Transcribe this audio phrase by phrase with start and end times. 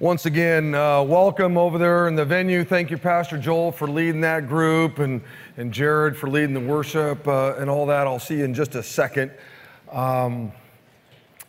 [0.00, 2.64] Once again, uh, welcome over there in the venue.
[2.64, 5.20] Thank you, Pastor Joel, for leading that group and,
[5.58, 8.06] and Jared for leading the worship uh, and all that.
[8.06, 9.30] I'll see you in just a second.
[9.92, 10.52] Um,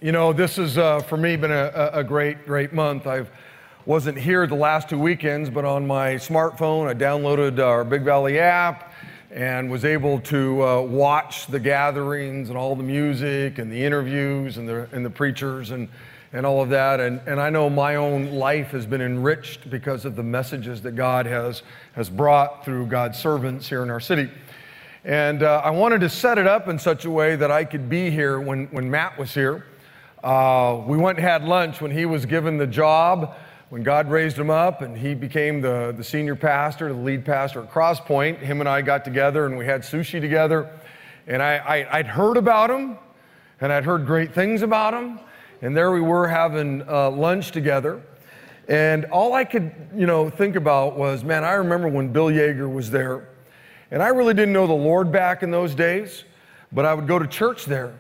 [0.02, 3.08] you know, this has, uh, for me, been a, a great, great month.
[3.08, 3.26] I
[3.85, 8.38] wasn't here the last two weekends, but on my smartphone, I downloaded our Big Valley
[8.38, 8.92] app
[9.31, 14.58] and was able to uh, watch the gatherings and all the music and the interviews
[14.58, 15.88] and the, and the preachers and
[16.34, 17.00] and all of that.
[17.00, 20.94] And, and I know my own life has been enriched because of the messages that
[20.94, 21.63] God has,
[21.94, 24.30] has brought through God's servants here in our city.
[25.03, 27.89] And uh, I wanted to set it up in such a way that I could
[27.89, 29.66] be here when, when Matt was here.
[30.23, 33.34] Uh, we went and had lunch when he was given the job,
[33.70, 37.61] when God raised him up and he became the, the senior pastor, the lead pastor
[37.63, 38.38] at Crosspoint.
[38.38, 40.70] Him and I got together and we had sushi together.
[41.25, 42.98] And I, I, I'd heard about him
[43.59, 45.20] and I'd heard great things about him
[45.61, 48.02] and there we were having uh, lunch together.
[48.67, 52.72] And all I could, you know, think about was, man, I remember when Bill Yeager
[52.72, 53.30] was there.
[53.89, 56.23] And I really didn't know the Lord back in those days,
[56.71, 57.94] but I would go to church there.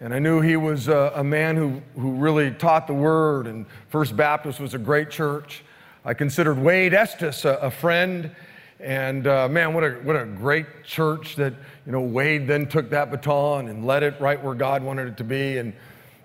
[0.00, 3.64] And I knew he was a, a man who, who really taught the word, and
[3.88, 5.62] First Baptist was a great church.
[6.04, 8.34] I considered Wade Estes a, a friend.
[8.80, 11.54] And uh, man, what a, what a great church that,
[11.86, 15.16] you know, Wade then took that baton and led it right where God wanted it
[15.18, 15.58] to be.
[15.58, 15.72] And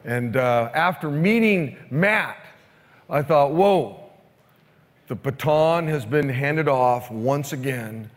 [0.07, 2.37] and uh, after meeting Matt,
[3.09, 3.99] I thought, whoa,
[5.07, 8.09] the baton has been handed off once again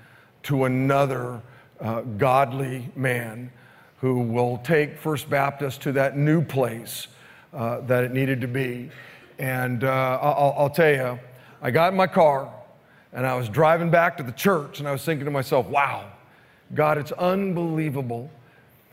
[0.44, 1.42] to another
[1.80, 3.50] uh, godly man
[3.98, 7.08] who will take First Baptist to that new place
[7.52, 8.88] uh, that it needed to be.
[9.40, 11.18] And uh, I'll, I'll tell you,
[11.60, 12.54] I got in my car
[13.12, 16.06] and I was driving back to the church and I was thinking to myself, wow,
[16.72, 18.30] God, it's unbelievable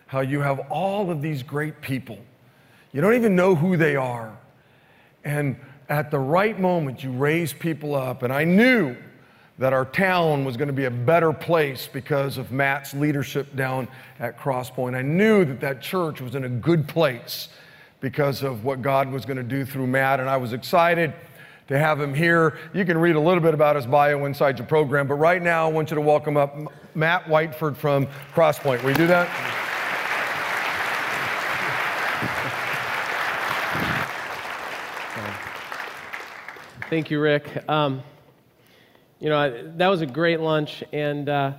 [0.07, 2.17] how you have all of these great people
[2.91, 4.37] you don't even know who they are.
[5.23, 5.57] And
[5.89, 8.23] at the right moment, you raise people up.
[8.23, 8.95] And I knew
[9.59, 13.87] that our town was going to be a better place because of Matt's leadership down
[14.19, 14.95] at Crosspoint.
[14.95, 17.49] I knew that that church was in a good place
[17.99, 20.19] because of what God was going to do through Matt.
[20.19, 21.13] And I was excited
[21.67, 22.57] to have him here.
[22.73, 25.67] You can read a little bit about his bio inside your program, but right now
[25.67, 26.55] I want you to welcome up
[26.95, 28.83] Matt Whiteford from Crosspoint.
[28.83, 29.66] Will you do that?
[36.89, 37.69] Thank you, Rick.
[37.69, 38.01] Um,
[39.19, 41.51] you know, that was a great lunch, and uh,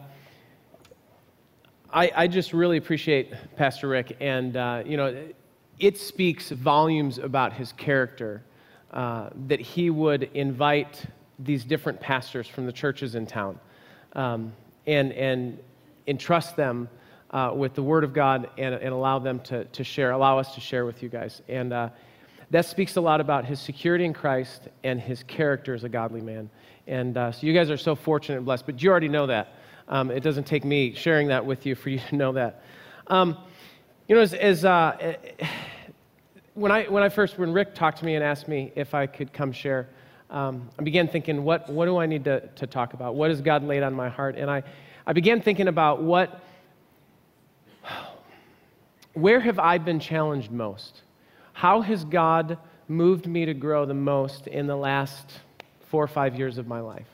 [1.93, 4.17] I, I, just really appreciate Pastor Rick.
[4.21, 5.28] And, uh, you know,
[5.78, 8.43] it speaks volumes about his character
[8.91, 11.05] uh, that he would invite
[11.38, 13.61] these different pastors from the churches in town
[14.15, 14.50] um,
[14.87, 15.59] and, and
[16.06, 16.88] entrust them
[17.33, 20.55] uh, with the Word of God and, and allow them to, to share, allow us
[20.55, 21.43] to share with you guys.
[21.49, 21.91] And, uh,
[22.51, 26.21] that speaks a lot about his security in Christ and his character as a godly
[26.21, 26.49] man.
[26.87, 29.55] And uh, so you guys are so fortunate and blessed, but you already know that.
[29.89, 32.63] Um, it doesn't take me sharing that with you for you to know that.
[33.07, 33.37] Um,
[34.07, 35.17] you know, as, as uh,
[36.55, 39.07] when, I, when I first, when Rick talked to me and asked me if I
[39.07, 39.89] could come share,
[40.31, 43.15] um, I began thinking, what, what do I need to, to talk about?
[43.15, 44.37] What has God laid on my heart?
[44.37, 44.63] And I,
[45.07, 46.43] I began thinking about what,
[49.15, 51.03] where have I been challenged most?
[51.59, 55.41] How has God moved me to grow the most in the last
[55.89, 57.09] four or five years of my life?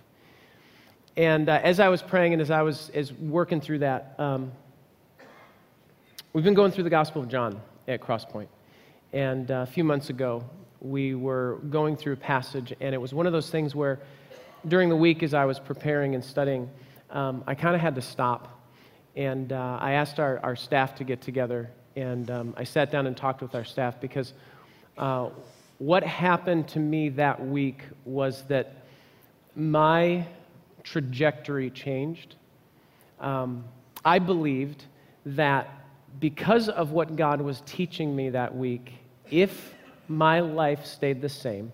[1.16, 4.52] And uh, as I was praying and as I was as working through that, um,
[6.34, 8.48] we've been going through the Gospel of John at Crosspoint.
[9.14, 10.44] And uh, a few months ago,
[10.78, 14.00] we were going through a passage, and it was one of those things where
[14.68, 16.68] during the week, as I was preparing and studying,
[17.08, 18.60] um, I kind of had to stop.
[19.16, 23.06] And uh, I asked our, our staff to get together and um, I sat down
[23.06, 24.32] and talked with our staff because
[24.98, 25.30] uh,
[25.78, 28.84] what happened to me that week was that
[29.56, 30.26] my
[30.82, 32.36] trajectory changed.
[33.20, 33.64] Um,
[34.04, 34.84] I believed
[35.26, 35.68] that
[36.20, 38.92] because of what God was teaching me that week,
[39.30, 39.74] if
[40.08, 41.72] my life stayed the same,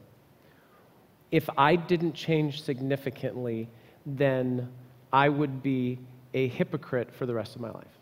[1.30, 3.68] if I didn't change significantly,
[4.06, 4.70] then
[5.12, 5.98] I would be
[6.32, 7.99] a hypocrite for the rest of my life.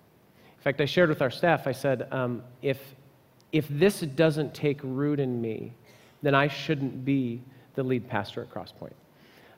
[0.59, 2.79] In fact, I shared with our staff, I said, um, if,
[3.53, 5.73] if this doesn't take root in me,
[6.21, 7.43] then I shouldn't be
[7.77, 8.93] the lead pastor at Crosspoint.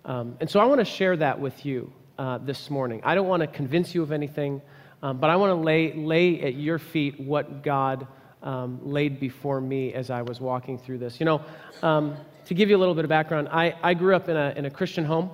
[0.05, 3.01] Um, and so I want to share that with you uh, this morning.
[3.03, 4.61] I don't want to convince you of anything,
[5.03, 8.07] um, but I want to lay, lay at your feet what God
[8.43, 11.19] um, laid before me as I was walking through this.
[11.19, 11.43] You know,
[11.83, 12.15] um,
[12.45, 14.67] to give you a little bit of background, I, I grew up in a, in
[14.67, 15.31] a Christian home.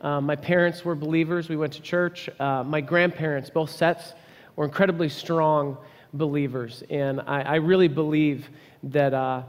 [0.00, 1.50] Uh, my parents were believers.
[1.50, 2.30] We went to church.
[2.38, 4.14] Uh, my grandparents, both sets,
[4.60, 5.78] were incredibly strong
[6.12, 6.84] believers.
[6.90, 8.50] And I, I really believe
[8.82, 9.42] that uh,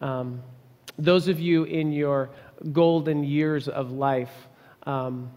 [0.00, 0.42] um,
[0.98, 2.30] those of you in your
[2.72, 4.32] golden years of life,
[4.82, 5.30] um,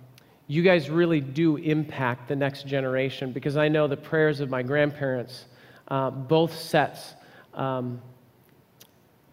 [0.47, 4.63] you guys really do impact the next generation because I know the prayers of my
[4.63, 5.45] grandparents,
[5.89, 7.13] uh, both sets,
[7.53, 8.01] um,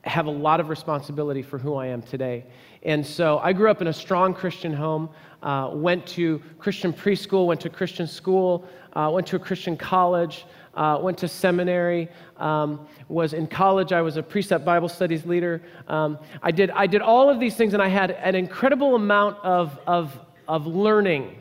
[0.02, 2.44] have a lot of responsibility for who I am today.
[2.86, 5.10] And so I grew up in a strong Christian home,
[5.42, 10.46] uh, went to Christian preschool, went to Christian school, uh, went to a Christian college,
[10.74, 13.92] uh, went to seminary, um, was in college.
[13.92, 15.62] I was a precept Bible studies leader.
[15.88, 19.38] Um, I, did, I did all of these things, and I had an incredible amount
[19.42, 20.16] of, of,
[20.46, 21.36] of learning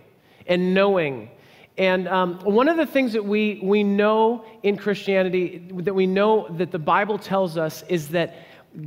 [0.47, 1.29] and knowing.
[1.77, 6.47] And um, one of the things that we, we know in Christianity, that we know
[6.57, 8.35] that the Bible tells us, is that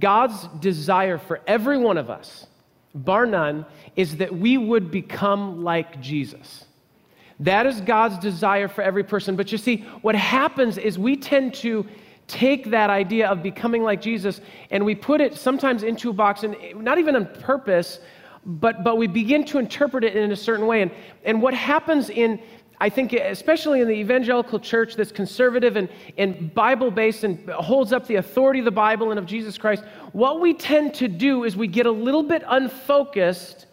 [0.01, 2.48] God's desire for every one of us,
[2.95, 6.65] bar none, is that we would become like Jesus.
[7.41, 9.37] That is God's desire for every person.
[9.37, 11.87] But you see, what happens is we tend to
[12.27, 14.41] take that idea of becoming like Jesus
[14.71, 18.01] and we put it sometimes into a box, and not even on purpose,
[18.45, 20.83] but, but we begin to interpret it in a certain way.
[20.83, 20.91] And,
[21.25, 22.41] and what happens in,
[22.81, 27.93] I think, especially in the evangelical church that's conservative and, and Bible based and holds
[27.93, 29.83] up the authority of the Bible and of Jesus Christ,
[30.13, 33.67] what we tend to do is we get a little bit unfocused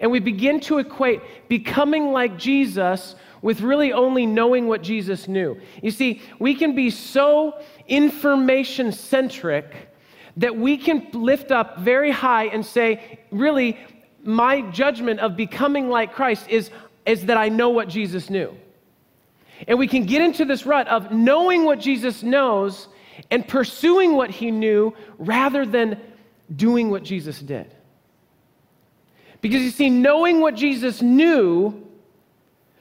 [0.00, 5.58] and we begin to equate becoming like Jesus with really only knowing what Jesus knew.
[5.82, 9.90] You see, we can be so information centric
[10.36, 13.78] that we can lift up very high and say, really,
[14.22, 16.70] my judgment of becoming like Christ is
[17.06, 18.56] is that I know what Jesus knew.
[19.68, 22.88] And we can get into this rut of knowing what Jesus knows
[23.30, 26.00] and pursuing what he knew rather than
[26.54, 27.72] doing what Jesus did.
[29.40, 31.86] Because you see, knowing what Jesus knew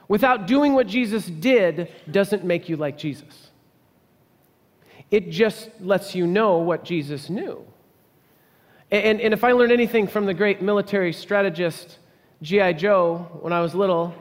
[0.07, 3.51] without doing what Jesus did doesn't make you like Jesus.
[5.11, 7.65] It just lets you know what Jesus knew.
[8.91, 11.97] And, and if I learned anything from the great military strategist
[12.43, 12.73] G.I.
[12.73, 14.13] Joe when I was little,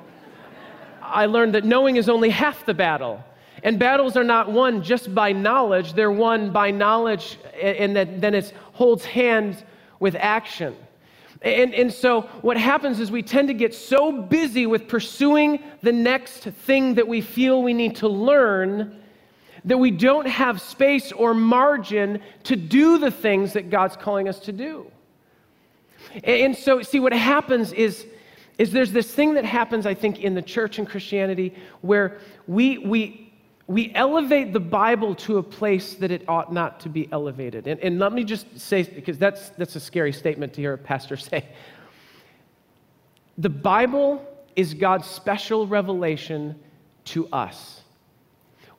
[1.02, 3.22] I learned that knowing is only half the battle.
[3.64, 8.34] And battles are not won just by knowledge, they're won by knowledge, and that, then
[8.34, 9.62] it holds hands
[9.98, 10.76] with action.
[11.42, 15.92] And, and so, what happens is we tend to get so busy with pursuing the
[15.92, 19.00] next thing that we feel we need to learn
[19.64, 24.38] that we don't have space or margin to do the things that God's calling us
[24.40, 24.90] to do.
[26.24, 28.06] And so, see, what happens is
[28.58, 32.78] is there's this thing that happens, I think, in the church and Christianity where we,
[32.78, 33.32] we,
[33.66, 37.66] we elevate the Bible to a place that it ought not to be elevated.
[37.66, 40.78] And, and let me just say, because that's, that's a scary statement to hear a
[40.78, 41.44] pastor say.
[43.38, 44.24] The Bible
[44.54, 46.56] is God's special revelation
[47.06, 47.81] to us.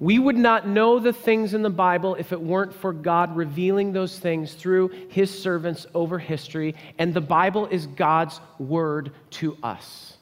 [0.03, 3.93] We would not know the things in the Bible if it weren't for God revealing
[3.93, 10.17] those things through his servants over history, and the Bible is God's word to us.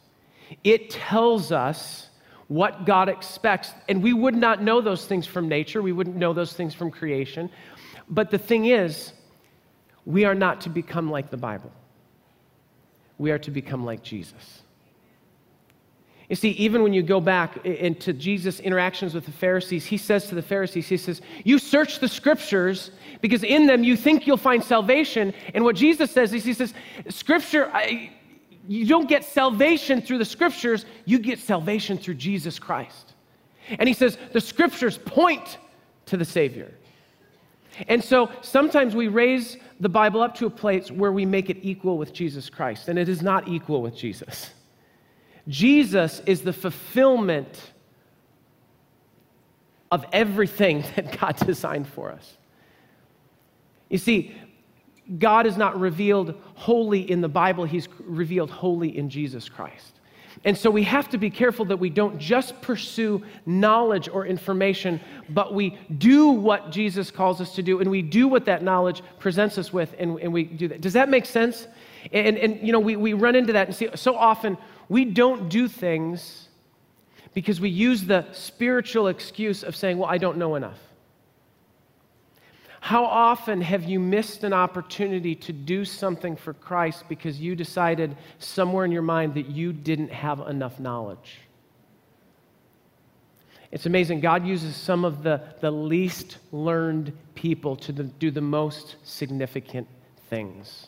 [0.64, 2.08] It tells us
[2.48, 6.32] what God expects, and we would not know those things from nature, we wouldn't know
[6.32, 7.50] those things from creation.
[8.08, 9.14] But the thing is,
[10.06, 11.72] we are not to become like the Bible,
[13.18, 14.62] we are to become like Jesus.
[16.32, 20.28] You see, even when you go back into Jesus' interactions with the Pharisees, he says
[20.28, 24.38] to the Pharisees, he says, You search the scriptures because in them you think you'll
[24.38, 25.34] find salvation.
[25.54, 26.74] And what Jesus says is, He says,
[27.10, 28.14] Scripture, I,
[28.66, 33.12] you don't get salvation through the scriptures, you get salvation through Jesus Christ.
[33.68, 35.58] And he says, The scriptures point
[36.06, 36.72] to the Savior.
[37.90, 41.58] And so sometimes we raise the Bible up to a place where we make it
[41.62, 44.52] equal with Jesus Christ, and it is not equal with Jesus.
[45.48, 47.72] Jesus is the fulfillment
[49.92, 52.38] of everything that God designed for us.
[53.90, 54.36] You see,
[55.20, 60.00] God is not revealed wholly in the Bible, He's revealed wholly in Jesus Christ.
[60.44, 65.00] And so we have to be careful that we don't just pursue knowledge or information,
[65.30, 69.04] but we do what Jesus calls us to do, and we do what that knowledge
[69.20, 70.82] presents us with, and, and we do that.
[70.82, 71.68] Does that make sense?
[72.12, 74.58] And, and you know, we, we run into that and see so often
[74.92, 76.50] we don't do things
[77.34, 80.80] because we use the spiritual excuse of saying, Well, I don't know enough.
[82.82, 88.18] How often have you missed an opportunity to do something for Christ because you decided
[88.40, 91.40] somewhere in your mind that you didn't have enough knowledge?
[93.72, 94.20] It's amazing.
[94.20, 99.88] God uses some of the, the least learned people to the, do the most significant
[100.30, 100.88] things.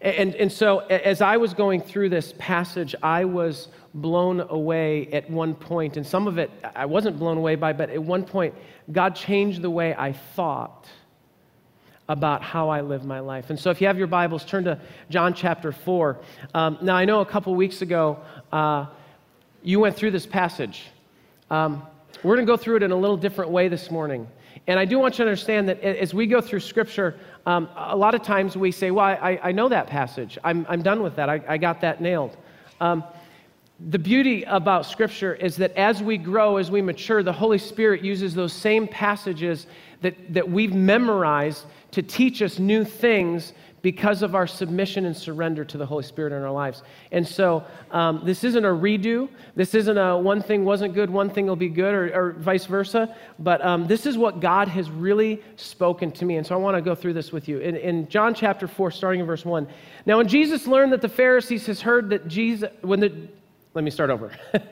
[0.00, 5.28] And, and so, as I was going through this passage, I was blown away at
[5.28, 8.54] one point, and some of it I wasn't blown away by, but at one point,
[8.92, 10.86] God changed the way I thought
[12.08, 13.50] about how I live my life.
[13.50, 16.20] And so, if you have your Bibles, turn to John chapter 4.
[16.54, 18.20] Um, now, I know a couple weeks ago
[18.52, 18.86] uh,
[19.64, 20.84] you went through this passage.
[21.50, 21.82] Um,
[22.22, 24.28] we're going to go through it in a little different way this morning.
[24.68, 27.96] And I do want you to understand that as we go through Scripture, um, a
[27.96, 30.38] lot of times we say, Well, I, I know that passage.
[30.44, 31.30] I'm, I'm done with that.
[31.30, 32.36] I, I got that nailed.
[32.78, 33.02] Um,
[33.88, 38.04] the beauty about Scripture is that as we grow, as we mature, the Holy Spirit
[38.04, 39.66] uses those same passages
[40.02, 45.64] that, that we've memorized to teach us new things because of our submission and surrender
[45.64, 46.82] to the Holy Spirit in our lives.
[47.12, 49.28] And so um, this isn't a redo.
[49.54, 52.66] This isn't a one thing wasn't good, one thing will be good, or, or vice
[52.66, 53.14] versa.
[53.38, 56.36] But um, this is what God has really spoken to me.
[56.36, 57.58] And so I want to go through this with you.
[57.58, 59.68] In, in John chapter 4, starting in verse 1.
[60.06, 63.28] Now, when Jesus learned that the Pharisees has heard that Jesus, when the,
[63.74, 64.32] let me start over.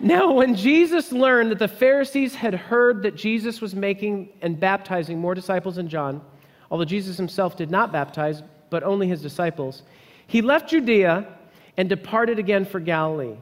[0.00, 5.18] Now, when Jesus learned that the Pharisees had heard that Jesus was making and baptizing
[5.18, 6.20] more disciples than John,
[6.70, 9.82] although Jesus himself did not baptize, but only his disciples,
[10.26, 11.26] he left Judea
[11.76, 13.36] and departed again for Galilee.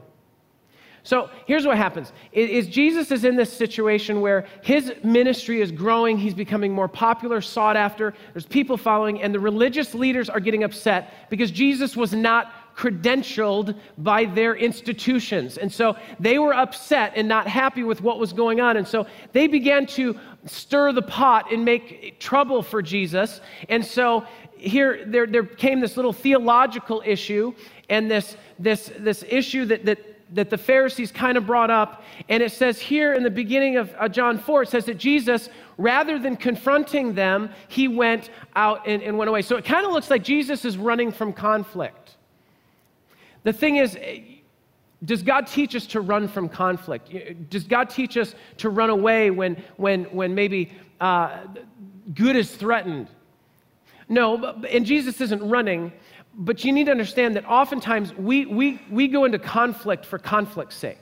[1.05, 6.17] So here's what happens is Jesus is in this situation where his ministry is growing,
[6.17, 10.63] he's becoming more popular, sought after, there's people following, and the religious leaders are getting
[10.63, 15.57] upset because Jesus was not credentialed by their institutions.
[15.57, 18.77] And so they were upset and not happy with what was going on.
[18.77, 23.41] And so they began to stir the pot and make trouble for Jesus.
[23.69, 24.25] And so
[24.57, 27.53] here there, there came this little theological issue
[27.89, 29.99] and this, this, this issue that, that
[30.33, 32.03] that the Pharisees kind of brought up.
[32.27, 36.19] And it says here in the beginning of John 4, it says that Jesus, rather
[36.19, 39.43] than confronting them, he went out and, and went away.
[39.43, 42.17] So it kind of looks like Jesus is running from conflict.
[43.43, 43.97] The thing is,
[45.03, 47.49] does God teach us to run from conflict?
[47.49, 50.71] Does God teach us to run away when, when, when maybe
[51.01, 51.39] uh,
[52.13, 53.07] good is threatened?
[54.07, 55.91] No, and Jesus isn't running,
[56.35, 60.75] but you need to understand that oftentimes we, we, we go into conflict for conflict's
[60.75, 60.99] sake.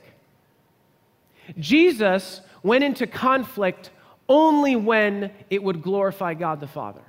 [1.58, 3.90] Jesus went into conflict
[4.28, 7.02] only when it would glorify God the Father.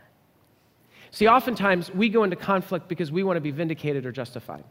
[1.12, 4.64] See, oftentimes we go into conflict because we want to be vindicated or justified.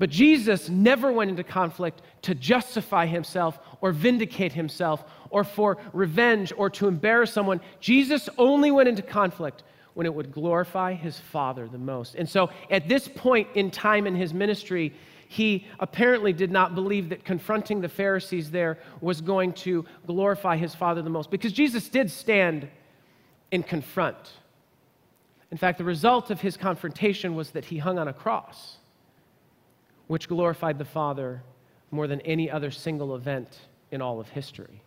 [0.00, 6.54] But Jesus never went into conflict to justify himself or vindicate himself or for revenge
[6.56, 7.60] or to embarrass someone.
[7.80, 12.14] Jesus only went into conflict when it would glorify his Father the most.
[12.14, 14.94] And so at this point in time in his ministry,
[15.28, 20.74] he apparently did not believe that confronting the Pharisees there was going to glorify his
[20.74, 22.66] Father the most because Jesus did stand
[23.52, 24.16] and confront.
[25.50, 28.78] In fact, the result of his confrontation was that he hung on a cross
[30.10, 31.40] which glorified the Father
[31.92, 33.60] more than any other single event
[33.92, 34.82] in all of history.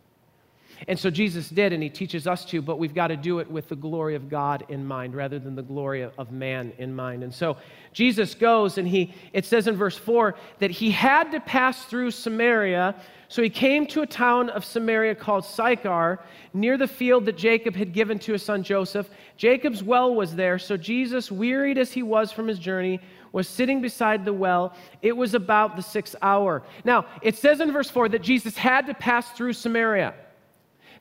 [0.89, 3.49] And so Jesus did, and he teaches us to, but we've got to do it
[3.49, 7.23] with the glory of God in mind rather than the glory of man in mind.
[7.23, 7.55] And so
[7.93, 12.11] Jesus goes, and he, it says in verse 4 that he had to pass through
[12.11, 12.93] Samaria.
[13.29, 16.19] So he came to a town of Samaria called Sychar,
[16.53, 19.09] near the field that Jacob had given to his son Joseph.
[19.37, 22.99] Jacob's well was there, so Jesus, wearied as he was from his journey,
[23.33, 24.73] was sitting beside the well.
[25.01, 26.63] It was about the sixth hour.
[26.85, 30.13] Now, it says in verse 4 that Jesus had to pass through Samaria.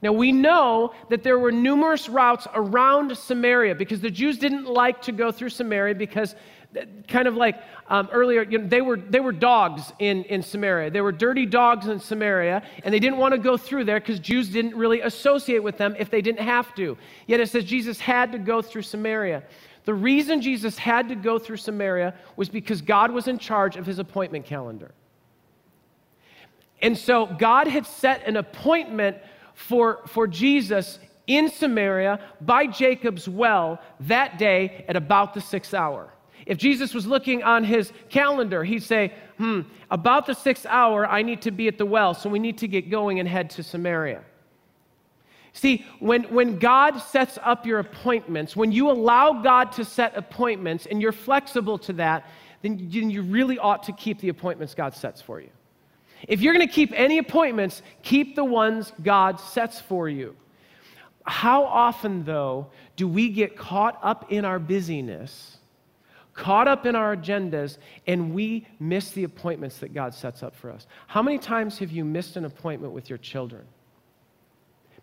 [0.03, 5.01] Now, we know that there were numerous routes around Samaria because the Jews didn't like
[5.03, 6.35] to go through Samaria because,
[7.07, 10.91] kind of like um, earlier, you know, they, were, they were dogs in, in Samaria.
[10.91, 14.19] They were dirty dogs in Samaria, and they didn't want to go through there because
[14.19, 16.99] Jews didn't really associate with them if they didn't have to.
[17.29, 19.45] Yet it says Jesus had to go through Samaria.
[19.85, 23.87] The reason Jesus had to go through Samaria was because God was in charge of
[23.87, 24.93] his appointment calendar.
[26.81, 29.17] And so God had set an appointment
[29.55, 36.13] for, for Jesus in Samaria by Jacob's well that day at about the sixth hour.
[36.45, 41.23] If Jesus was looking on his calendar, he'd say, Hmm, about the sixth hour, I
[41.23, 43.63] need to be at the well, so we need to get going and head to
[43.63, 44.23] Samaria.
[45.53, 50.87] See, when, when God sets up your appointments, when you allow God to set appointments
[50.87, 52.27] and you're flexible to that,
[52.63, 55.51] then you, you really ought to keep the appointments God sets for you.
[56.29, 60.37] If you're going to keep any appointments, keep the ones God sets for you.
[61.25, 65.59] How often, though, do we get caught up in our busyness,
[66.35, 70.71] caught up in our agendas, and we miss the appointments that God sets up for
[70.71, 70.87] us?
[71.07, 73.65] How many times have you missed an appointment with your children?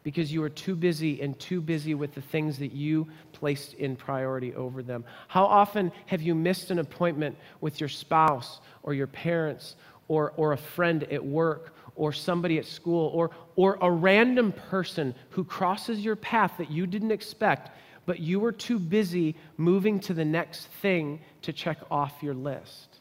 [0.09, 3.95] Because you are too busy and too busy with the things that you placed in
[3.95, 5.05] priority over them?
[5.27, 9.75] How often have you missed an appointment with your spouse or your parents
[10.07, 15.13] or, or a friend at work or somebody at school or, or a random person
[15.29, 17.69] who crosses your path that you didn't expect
[18.07, 22.97] but you were too busy moving to the next thing to check off your list.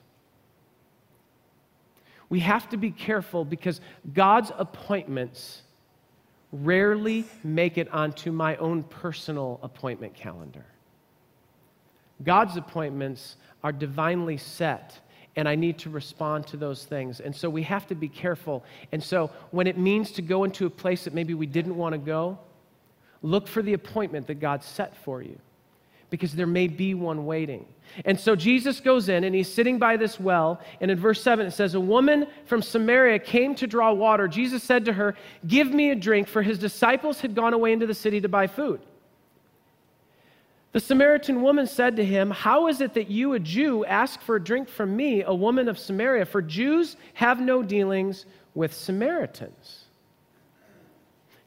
[2.29, 3.81] We have to be careful because
[4.13, 5.63] God's appointments
[6.53, 10.65] rarely make it onto my own personal appointment calendar.
[12.23, 14.99] God's appointments are divinely set,
[15.37, 17.21] and I need to respond to those things.
[17.21, 18.65] And so we have to be careful.
[18.93, 21.93] And so when it means to go into a place that maybe we didn't want
[21.93, 22.39] to go,
[23.23, 25.39] look for the appointment that God set for you
[26.11, 27.67] because there may be one waiting.
[28.05, 30.61] And so Jesus goes in and he's sitting by this well.
[30.81, 34.29] And in verse 7, it says, A woman from Samaria came to draw water.
[34.29, 35.15] Jesus said to her,
[35.47, 38.47] Give me a drink, for his disciples had gone away into the city to buy
[38.47, 38.81] food.
[40.73, 44.37] The Samaritan woman said to him, How is it that you, a Jew, ask for
[44.37, 46.27] a drink from me, a woman of Samaria?
[46.27, 49.88] For Jews have no dealings with Samaritans.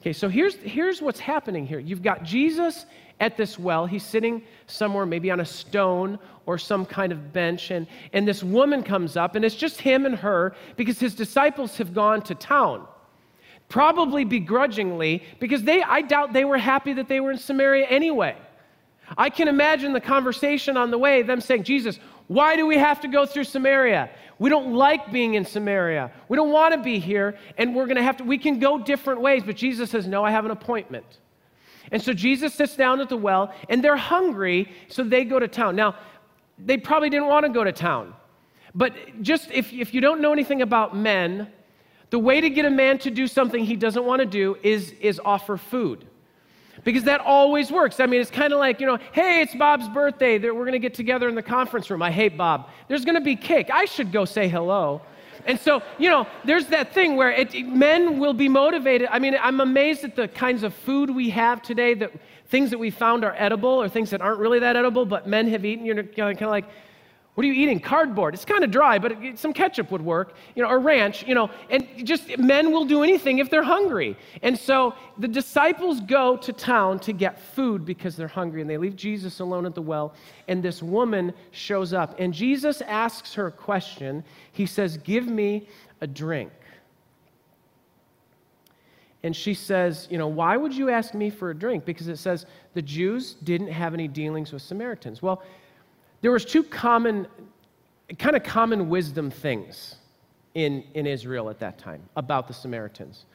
[0.01, 1.77] Okay, so here's, here's what's happening here.
[1.77, 2.87] You've got Jesus
[3.19, 3.85] at this well.
[3.85, 6.17] He's sitting somewhere, maybe on a stone
[6.47, 10.07] or some kind of bench, and, and this woman comes up, and it's just him
[10.07, 12.87] and her because his disciples have gone to town.
[13.69, 18.35] Probably begrudgingly, because they, I doubt they were happy that they were in Samaria anyway.
[19.17, 21.99] I can imagine the conversation on the way, them saying, Jesus,
[22.31, 24.09] why do we have to go through Samaria?
[24.39, 26.13] We don't like being in Samaria.
[26.29, 28.81] We don't want to be here, and we're going to have to, we can go
[28.81, 29.43] different ways.
[29.45, 31.19] But Jesus says, No, I have an appointment.
[31.91, 35.47] And so Jesus sits down at the well, and they're hungry, so they go to
[35.49, 35.75] town.
[35.75, 35.97] Now,
[36.57, 38.13] they probably didn't want to go to town.
[38.73, 41.49] But just if, if you don't know anything about men,
[42.11, 44.91] the way to get a man to do something he doesn't want to do is,
[45.01, 46.07] is offer food
[46.83, 47.99] because that always works.
[47.99, 50.39] I mean, it's kind of like, you know, hey, it's Bob's birthday.
[50.39, 52.01] We're going to get together in the conference room.
[52.01, 52.69] I hate Bob.
[52.87, 53.69] There's going to be cake.
[53.71, 55.01] I should go say hello.
[55.45, 59.07] And so, you know, there's that thing where it, men will be motivated.
[59.11, 62.11] I mean, I'm amazed at the kinds of food we have today that
[62.49, 65.47] things that we found are edible or things that aren't really that edible, but men
[65.47, 65.85] have eaten.
[65.85, 66.65] You're kind of like,
[67.35, 67.79] what are you eating?
[67.79, 68.33] Cardboard.
[68.33, 71.49] It's kind of dry, but some ketchup would work, you know, or ranch, you know,
[71.69, 74.17] and just men will do anything if they're hungry.
[74.41, 78.77] And so the disciples go to town to get food because they're hungry, and they
[78.77, 80.13] leave Jesus alone at the well,
[80.49, 82.19] and this woman shows up.
[82.19, 84.25] And Jesus asks her a question.
[84.51, 85.69] He says, Give me
[86.01, 86.51] a drink.
[89.23, 91.85] And she says, You know, why would you ask me for a drink?
[91.85, 95.21] Because it says the Jews didn't have any dealings with Samaritans.
[95.21, 95.43] Well,
[96.21, 97.27] there was two common,
[98.17, 99.95] kind of common wisdom things
[100.53, 103.25] in, in Israel at that time about the Samaritans.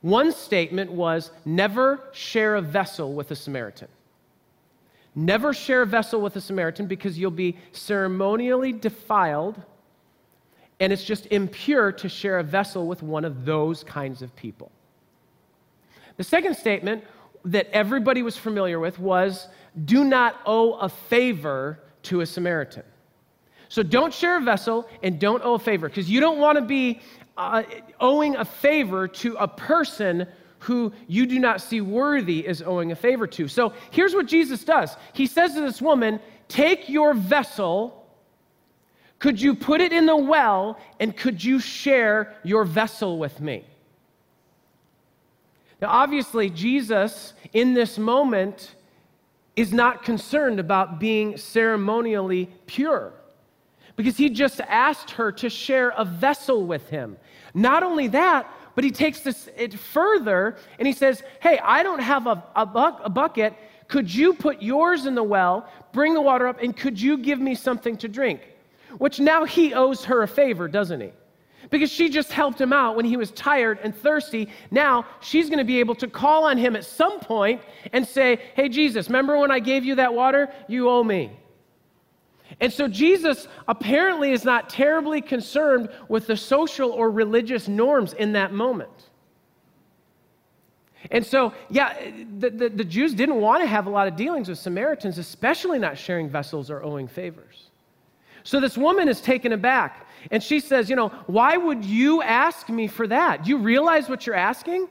[0.00, 3.88] One statement was never share a vessel with a Samaritan.
[5.14, 9.60] Never share a vessel with a Samaritan because you'll be ceremonially defiled,
[10.78, 14.70] and it's just impure to share a vessel with one of those kinds of people.
[16.18, 17.02] The second statement
[17.44, 19.48] that everybody was familiar with was
[19.84, 22.84] do not owe a favor to a Samaritan.
[23.68, 26.62] So don't share a vessel and don't owe a favor because you don't want to
[26.62, 27.00] be
[27.36, 27.62] uh,
[28.00, 30.26] owing a favor to a person
[30.60, 33.46] who you do not see worthy as owing a favor to.
[33.46, 38.06] So here's what Jesus does He says to this woman, Take your vessel,
[39.18, 43.64] could you put it in the well, and could you share your vessel with me?
[45.80, 48.74] Now, obviously, Jesus, in this moment,
[49.58, 53.12] is not concerned about being ceremonially pure
[53.96, 57.16] because he just asked her to share a vessel with him.
[57.54, 61.98] Not only that, but he takes this it further and he says, Hey, I don't
[61.98, 63.52] have a, a, bu- a bucket.
[63.88, 67.40] Could you put yours in the well, bring the water up, and could you give
[67.40, 68.40] me something to drink?
[68.98, 71.10] Which now he owes her a favor, doesn't he?
[71.70, 74.48] Because she just helped him out when he was tired and thirsty.
[74.70, 78.40] Now she's going to be able to call on him at some point and say,
[78.54, 80.48] Hey, Jesus, remember when I gave you that water?
[80.68, 81.38] You owe me.
[82.60, 88.32] And so Jesus apparently is not terribly concerned with the social or religious norms in
[88.32, 88.90] that moment.
[91.10, 91.94] And so, yeah,
[92.38, 95.78] the, the, the Jews didn't want to have a lot of dealings with Samaritans, especially
[95.78, 97.68] not sharing vessels or owing favors.
[98.42, 100.07] So this woman is taken aback.
[100.30, 103.44] And she says, You know, why would you ask me for that?
[103.44, 104.88] Do you realize what you're asking?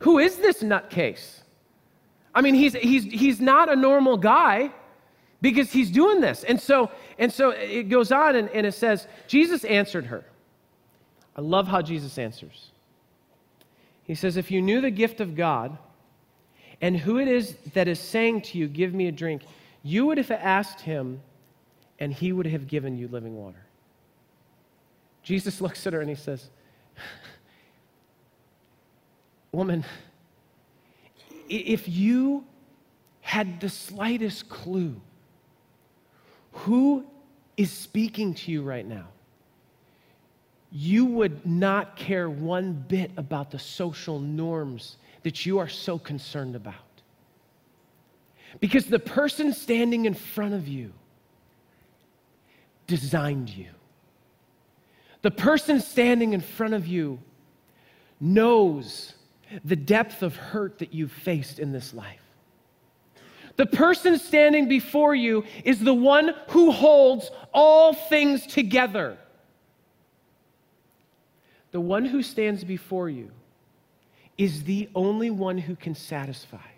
[0.00, 1.40] Who is this nutcase?
[2.34, 4.72] I mean, he's, he's, he's not a normal guy
[5.42, 6.44] because he's doing this.
[6.44, 10.24] And so, and so it goes on and, and it says, Jesus answered her.
[11.36, 12.70] I love how Jesus answers.
[14.04, 15.76] He says, If you knew the gift of God
[16.80, 19.42] and who it is that is saying to you, Give me a drink,
[19.82, 21.20] you would have asked him,
[21.98, 23.64] and he would have given you living water.
[25.22, 26.50] Jesus looks at her and he says,
[29.52, 29.84] Woman,
[31.48, 32.44] if you
[33.20, 35.00] had the slightest clue
[36.52, 37.04] who
[37.56, 39.08] is speaking to you right now,
[40.70, 46.56] you would not care one bit about the social norms that you are so concerned
[46.56, 46.74] about.
[48.58, 50.92] Because the person standing in front of you
[52.86, 53.68] designed you.
[55.22, 57.20] The person standing in front of you
[58.20, 59.14] knows
[59.64, 62.20] the depth of hurt that you've faced in this life.
[63.56, 69.18] The person standing before you is the one who holds all things together.
[71.70, 73.30] The one who stands before you
[74.38, 76.71] is the only one who can satisfy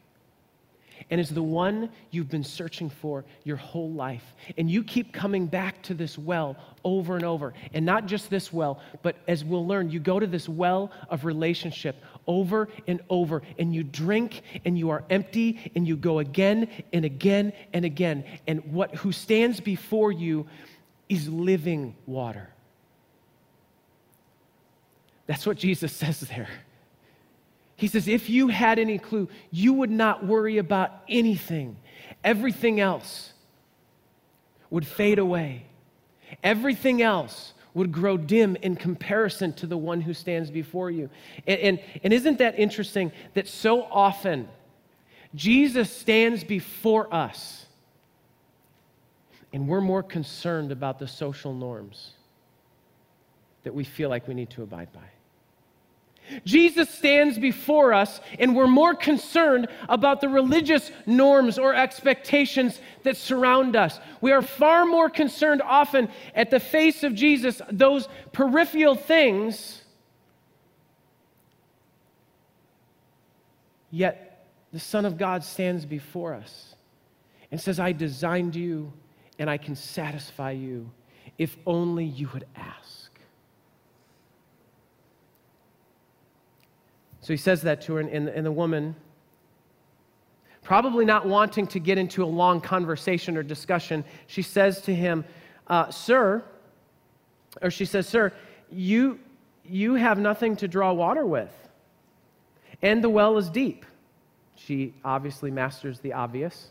[1.11, 4.25] and is the one you've been searching for your whole life.
[4.57, 7.55] And you keep coming back to this well over and over.
[7.73, 11.25] And not just this well, but as we'll learn, you go to this well of
[11.25, 16.69] relationship over and over, and you drink and you are empty, and you go again
[16.93, 18.25] and again and again.
[18.47, 20.47] And what who stands before you
[21.09, 22.49] is living water.
[25.27, 26.49] That's what Jesus says there.
[27.77, 31.77] He says, if you had any clue, you would not worry about anything.
[32.23, 33.33] Everything else
[34.71, 35.67] would fade away.
[36.43, 41.11] Everything else would grow dim in comparison to the one who stands before you.
[41.47, 44.49] And, and, and isn't that interesting that so often
[45.35, 47.67] Jesus stands before us
[49.53, 52.13] and we're more concerned about the social norms
[53.65, 55.14] that we feel like we need to abide by?
[56.45, 63.17] Jesus stands before us, and we're more concerned about the religious norms or expectations that
[63.17, 64.01] surround us.
[64.21, 69.83] We are far more concerned often at the face of Jesus, those peripheral things.
[73.91, 76.75] Yet the Son of God stands before us
[77.51, 78.93] and says, I designed you
[79.39, 80.91] and I can satisfy you
[81.39, 82.84] if only you would ask.
[87.25, 88.95] So he says that to her, and, and the woman,
[90.63, 95.25] probably not wanting to get into a long conversation or discussion, she says to him,
[95.67, 96.45] uh, Sir,
[97.63, 98.31] or she says, Sir,
[98.71, 99.19] you,
[99.65, 101.51] you have nothing to draw water with,
[102.83, 103.87] and the well is deep.
[104.57, 106.69] She obviously masters the obvious.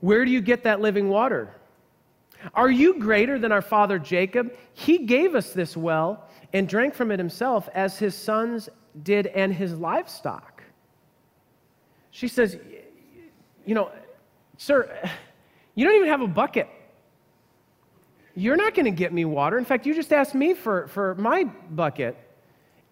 [0.00, 1.54] Where do you get that living water?
[2.54, 4.56] Are you greater than our father Jacob?
[4.72, 6.25] He gave us this well
[6.56, 8.70] and drank from it himself as his sons
[9.02, 10.62] did and his livestock.
[12.10, 12.56] She says,
[13.66, 13.90] You know,
[14.56, 14.88] sir,
[15.74, 16.66] you don't even have a bucket.
[18.34, 19.58] You're not going to get me water.
[19.58, 22.16] In fact, you just asked me for, for my bucket.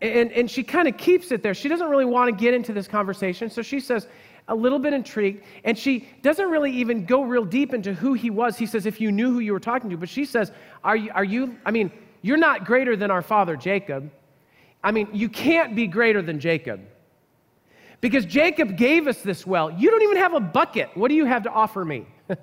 [0.03, 1.55] And, and she kind of keeps it there.
[1.55, 3.48] She doesn't really want to get into this conversation.
[3.48, 4.09] So she says,
[4.48, 8.29] a little bit intrigued, and she doesn't really even go real deep into who he
[8.29, 8.59] was.
[8.59, 11.11] He says, if you knew who you were talking to, but she says, Are you,
[11.14, 11.90] are you I mean,
[12.24, 14.10] you're not greater than our father Jacob.
[14.82, 16.80] I mean, you can't be greater than Jacob.
[18.00, 19.70] Because Jacob gave us this well.
[19.70, 20.88] You don't even have a bucket.
[20.94, 22.06] What do you have to offer me?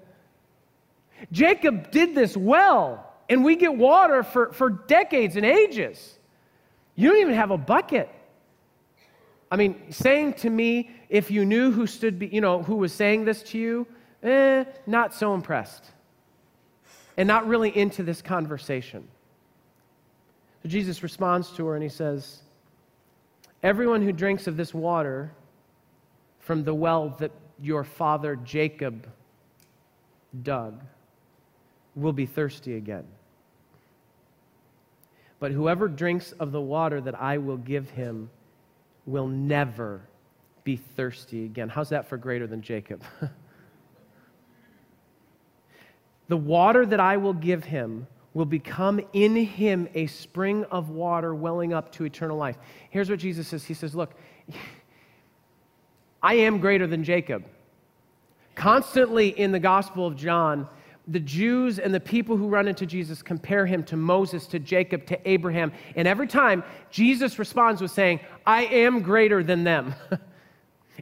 [1.32, 6.20] Jacob did this well, and we get water for, for decades and ages.
[6.94, 8.08] You don't even have a bucket.
[9.50, 12.94] I mean, saying to me, if you knew who stood, be, you know, who was
[12.94, 13.88] saying this to you,
[14.22, 15.86] eh, not so impressed.
[17.18, 19.08] And not really into this conversation.
[20.64, 22.40] So Jesus responds to her and he says,
[23.64, 25.32] Everyone who drinks of this water
[26.40, 29.08] from the well that your father Jacob
[30.44, 30.82] dug
[31.96, 33.06] will be thirsty again.
[35.40, 38.30] But whoever drinks of the water that I will give him
[39.06, 40.02] will never
[40.64, 41.70] be thirsty again.
[41.70, 43.04] How's that for greater than Jacob?
[46.28, 51.36] the water that I will give him will become in him a spring of water
[51.36, 52.58] welling up to eternal life.
[52.90, 54.14] Here's what Jesus says He says, Look,
[56.24, 57.44] I am greater than Jacob.
[58.56, 60.68] Constantly in the Gospel of John,
[61.08, 65.06] the Jews and the people who run into Jesus compare him to Moses, to Jacob,
[65.08, 65.72] to Abraham.
[65.96, 69.96] And every time Jesus responds with saying, I am greater than them.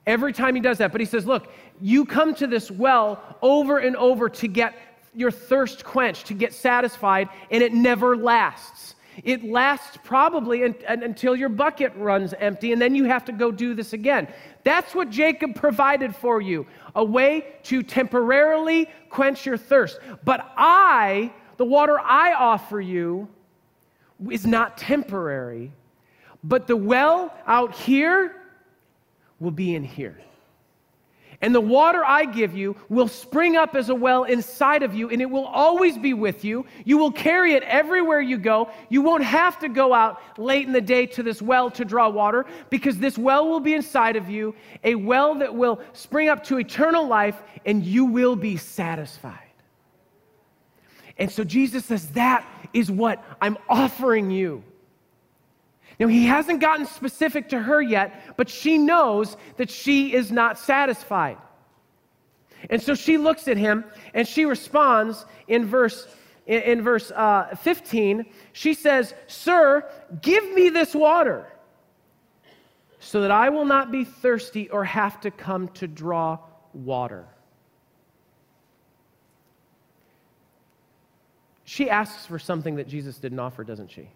[0.07, 0.91] every time he does that.
[0.91, 4.73] But he says, Look, you come to this well over and over to get
[5.15, 8.95] your thirst quenched, to get satisfied, and it never lasts.
[9.23, 13.31] It lasts probably in, in, until your bucket runs empty, and then you have to
[13.31, 14.27] go do this again.
[14.63, 19.99] That's what Jacob provided for you a way to temporarily quench your thirst.
[20.23, 23.27] But I, the water I offer you,
[24.29, 25.71] is not temporary,
[26.43, 28.35] but the well out here
[29.39, 30.17] will be in here.
[31.41, 35.09] And the water I give you will spring up as a well inside of you,
[35.09, 36.65] and it will always be with you.
[36.83, 38.69] You will carry it everywhere you go.
[38.89, 42.09] You won't have to go out late in the day to this well to draw
[42.09, 46.43] water, because this well will be inside of you, a well that will spring up
[46.45, 49.39] to eternal life, and you will be satisfied.
[51.17, 54.63] And so Jesus says, That is what I'm offering you.
[55.99, 60.57] Now, he hasn't gotten specific to her yet, but she knows that she is not
[60.57, 61.37] satisfied.
[62.69, 63.83] And so she looks at him
[64.13, 66.07] and she responds in verse,
[66.47, 68.25] in, verse uh, 15.
[68.53, 69.89] She says, Sir,
[70.21, 71.47] give me this water
[72.99, 76.39] so that I will not be thirsty or have to come to draw
[76.73, 77.25] water.
[81.63, 84.09] She asks for something that Jesus didn't offer, doesn't she?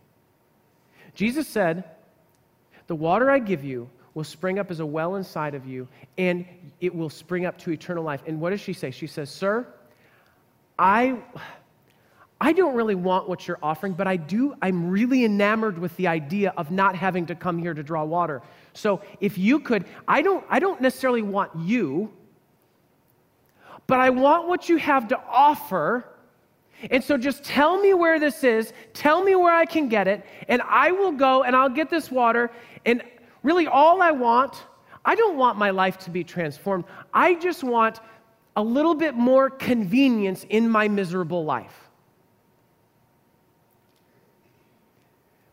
[1.13, 1.83] Jesus said,
[2.87, 6.45] The water I give you will spring up as a well inside of you, and
[6.79, 8.21] it will spring up to eternal life.
[8.27, 8.91] And what does she say?
[8.91, 9.67] She says, Sir,
[10.77, 11.17] I.
[12.41, 16.07] I don't really want what you're offering, but I do, I'm really enamored with the
[16.07, 18.41] idea of not having to come here to draw water.
[18.73, 22.11] So if you could, I don't, I don't necessarily want you,
[23.87, 26.05] but I want what you have to offer
[26.91, 30.25] and so just tell me where this is, tell me where I can get it,
[30.47, 32.51] and I will go and I'll get this water.
[32.85, 33.01] And
[33.41, 34.63] really, all I want,
[35.05, 36.85] I don't want my life to be transformed.
[37.13, 37.99] I just want
[38.55, 41.83] a little bit more convenience in my miserable life.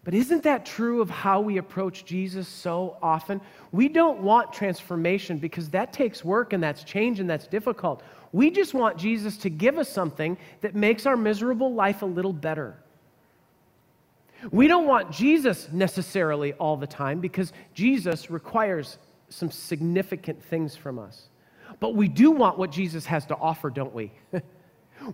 [0.03, 3.41] But isn't that true of how we approach Jesus so often?
[3.71, 8.03] We don't want transformation because that takes work and that's change and that's difficult.
[8.33, 12.33] We just want Jesus to give us something that makes our miserable life a little
[12.33, 12.77] better.
[14.51, 20.99] We don't want Jesus necessarily all the time because Jesus requires some significant things from
[20.99, 21.29] us.
[21.79, 24.13] But we do want what Jesus has to offer, don't we?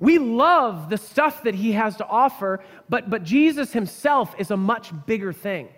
[0.00, 4.57] we love the stuff that he has to offer, but, but Jesus himself is a
[4.57, 5.68] much bigger thing.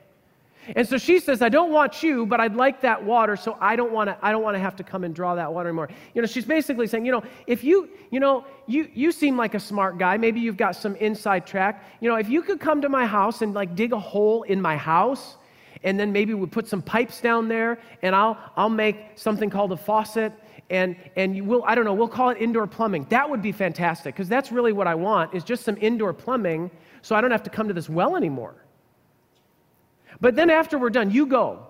[0.77, 3.77] And so she says, I don't want you, but I'd like that water, so I
[3.77, 5.89] don't want to, I don't want to have to come and draw that water anymore.
[6.15, 9.55] You know, she's basically saying, you know, if you, you know, you, you seem like
[9.55, 11.85] a smart guy, maybe you've got some inside track.
[12.01, 14.61] You know, if you could come to my house and like dig a hole in
[14.61, 15.37] my house,
[15.85, 19.73] and then maybe we put some pipes down there, and I'll, I'll make something called
[19.73, 20.33] a faucet,
[20.71, 23.07] and, and you will, I don't know, we'll call it indoor plumbing.
[23.11, 26.71] That would be fantastic, because that's really what I want, is just some indoor plumbing,
[27.01, 28.57] so I don't have to come to this well anymore.
[30.21, 31.67] But then after we're done, you go.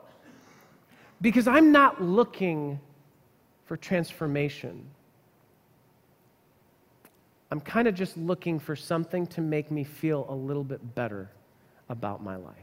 [1.20, 2.80] Because I'm not looking
[3.66, 4.86] for transformation.
[7.50, 11.30] I'm kind of just looking for something to make me feel a little bit better
[11.88, 12.54] about my life.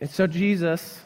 [0.00, 1.00] And so Jesus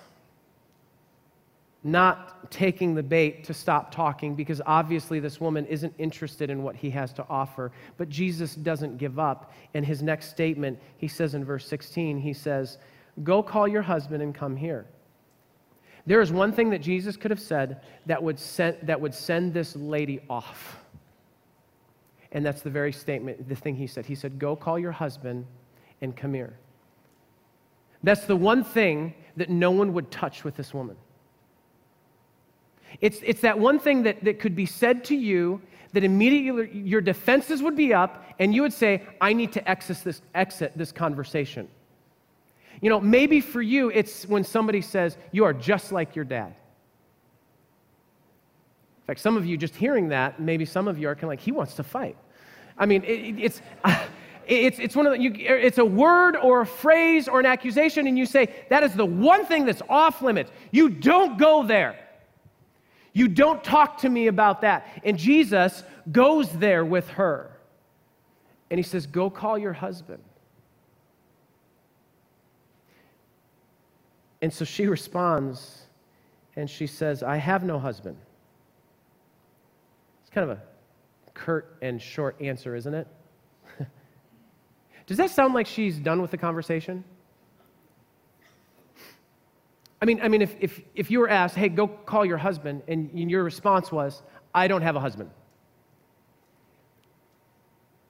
[1.84, 6.76] not taking the bait to stop talking because obviously this woman isn't interested in what
[6.76, 7.72] he has to offer.
[7.96, 9.52] But Jesus doesn't give up.
[9.74, 12.78] In his next statement, he says in verse 16, he says,
[13.24, 14.86] Go call your husband and come here.
[16.06, 19.52] There is one thing that Jesus could have said that would send, that would send
[19.52, 20.78] this lady off.
[22.32, 24.06] And that's the very statement, the thing he said.
[24.06, 25.46] He said, Go call your husband
[26.00, 26.56] and come here.
[28.02, 30.96] That's the one thing that no one would touch with this woman.
[33.00, 35.60] It's, it's that one thing that, that could be said to you
[35.92, 39.98] that immediately your defenses would be up and you would say, I need to exit
[40.04, 41.68] this, exit this conversation.
[42.80, 46.48] You know, maybe for you, it's when somebody says, You are just like your dad.
[46.48, 46.54] In
[49.06, 51.40] fact, some of you just hearing that, maybe some of you are kind of like,
[51.40, 52.16] He wants to fight.
[52.76, 53.62] I mean, it, it's.
[54.44, 58.08] It's, it's, one of the, you, it's a word or a phrase or an accusation,
[58.08, 60.50] and you say, That is the one thing that's off limits.
[60.72, 61.96] You don't go there.
[63.12, 64.86] You don't talk to me about that.
[65.04, 67.50] And Jesus goes there with her.
[68.70, 70.22] And he says, Go call your husband.
[74.40, 75.82] And so she responds
[76.56, 78.16] and she says, I have no husband.
[80.22, 80.62] It's kind of a
[81.32, 83.06] curt and short answer, isn't it?
[85.06, 87.04] Does that sound like she's done with the conversation?
[90.02, 92.82] I mean, I mean if, if, if you were asked, hey, go call your husband,
[92.88, 95.30] and your response was, I don't have a husband.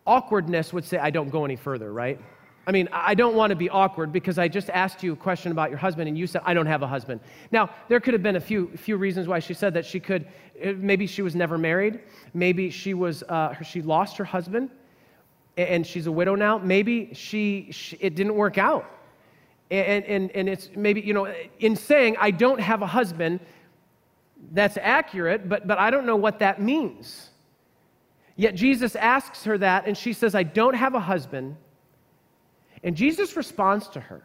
[0.07, 2.19] Awkwardness would say, I don't go any further, right?
[2.67, 5.53] I mean, I don't want to be awkward because I just asked you a question
[5.53, 7.21] about your husband and you said, I don't have a husband.
[7.51, 9.85] Now, there could have been a few, few reasons why she said that.
[9.85, 10.29] She could,
[10.65, 12.01] uh, maybe she was never married.
[12.33, 14.71] Maybe she, was, uh, she lost her husband
[15.59, 16.57] and she's a widow now.
[16.57, 18.87] Maybe she, she it didn't work out
[19.73, 23.41] And, and, and it's maybe, you know, in saying, I don't have a husband,
[24.51, 27.31] that's accurate, but, but I don't know what that means.
[28.37, 31.57] Yet Jesus asks her that, and she says, I don't have a husband.
[32.83, 34.23] And Jesus responds to her.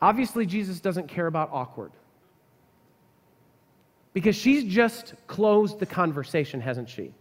[0.00, 1.92] Obviously, Jesus doesn't care about awkward.
[4.12, 7.12] Because she's just closed the conversation, hasn't she?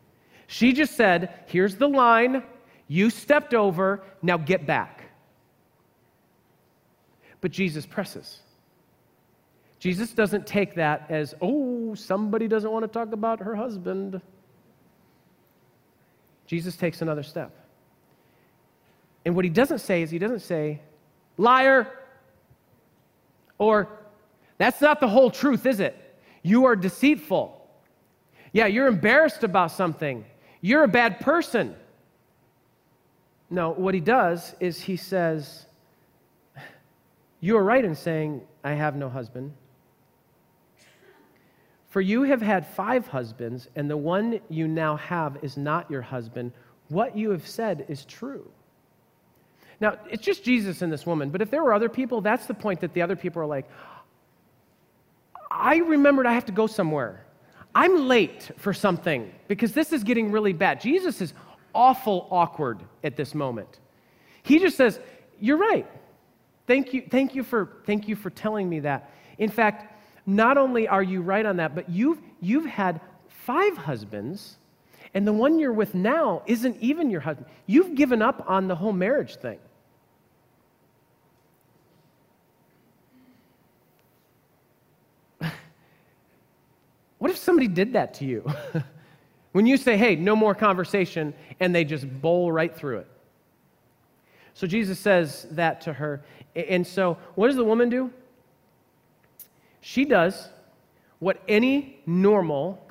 [0.47, 2.43] She just said, Here's the line.
[2.87, 4.01] You stepped over.
[4.21, 4.98] Now get back.
[7.41, 8.39] But Jesus presses.
[9.79, 14.21] Jesus doesn't take that as, oh, somebody doesn't want to talk about her husband.
[16.45, 17.51] Jesus takes another step.
[19.23, 20.81] And what he doesn't say is, he doesn't say,
[21.37, 21.87] liar,
[23.57, 23.87] or
[24.57, 25.95] that's not the whole truth, is it?
[26.41, 27.55] You are deceitful.
[28.51, 30.25] Yeah, you're embarrassed about something.
[30.61, 31.75] You're a bad person.
[33.49, 35.65] No, what he does is he says,
[37.39, 39.53] You are right in saying, I have no husband.
[41.87, 46.01] For you have had five husbands, and the one you now have is not your
[46.01, 46.51] husband.
[46.89, 48.49] What you have said is true.
[49.81, 52.53] Now, it's just Jesus and this woman, but if there were other people, that's the
[52.53, 53.67] point that the other people are like,
[55.49, 57.25] I remembered I have to go somewhere.
[57.73, 60.81] I'm late for something because this is getting really bad.
[60.81, 61.33] Jesus is
[61.73, 63.79] awful awkward at this moment.
[64.43, 64.99] He just says,
[65.39, 65.87] You're right.
[66.69, 69.11] Thank you, thank you, for, thank you for telling me that.
[69.39, 69.91] In fact,
[70.27, 74.57] not only are you right on that, but you've, you've had five husbands,
[75.15, 77.47] and the one you're with now isn't even your husband.
[77.65, 79.57] You've given up on the whole marriage thing.
[87.17, 88.45] what if somebody did that to you?
[89.53, 93.07] when you say, hey, no more conversation, and they just bowl right through it.
[94.53, 96.23] So Jesus says that to her.
[96.55, 98.11] And so, what does the woman do?
[99.81, 100.49] She does
[101.19, 102.85] what any normal,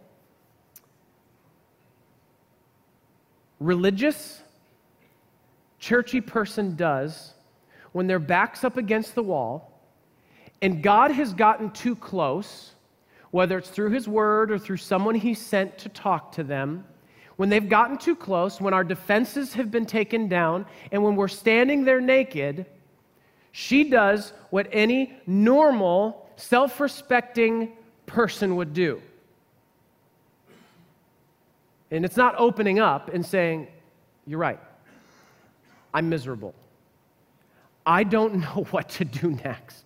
[3.60, 4.42] religious,
[5.78, 7.34] churchy person does
[7.92, 9.78] when their back's up against the wall
[10.60, 12.72] and God has gotten too close,
[13.30, 16.84] whether it's through His Word or through someone He sent to talk to them.
[17.38, 21.28] When they've gotten too close, when our defenses have been taken down, and when we're
[21.28, 22.66] standing there naked,
[23.52, 29.00] she does what any normal self respecting person would do.
[31.92, 33.68] And it's not opening up and saying,
[34.26, 34.58] You're right,
[35.94, 36.56] I'm miserable.
[37.86, 39.84] I don't know what to do next.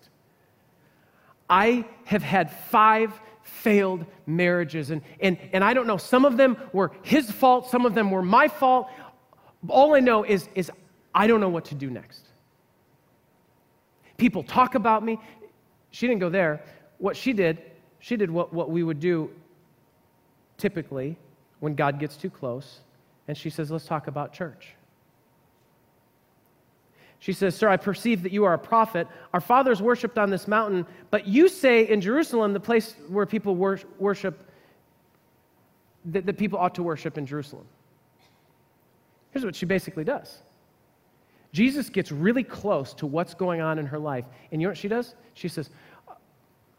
[1.47, 3.11] I have had five
[3.53, 7.85] failed marriages, and, and, and I don't know, some of them were his fault, some
[7.85, 8.89] of them were my fault.
[9.69, 10.71] All I know is, is
[11.13, 12.27] I don't know what to do next.
[14.17, 15.19] People talk about me.
[15.91, 16.63] She didn't go there.
[16.97, 17.61] What she did,
[17.99, 19.29] she did what, what we would do
[20.57, 21.17] typically
[21.59, 22.79] when God gets too close.
[23.27, 24.75] And she says, Let's talk about church.
[27.23, 29.07] She says, Sir, I perceive that you are a prophet.
[29.33, 33.55] Our fathers worshiped on this mountain, but you say in Jerusalem, the place where people
[33.55, 34.43] worship,
[36.03, 37.63] that, people ought to worship in Jerusalem.
[39.31, 40.39] Here's what she basically does
[41.53, 44.25] Jesus gets really close to what's going on in her life.
[44.51, 45.15] And you know what she does?
[45.33, 45.69] She says,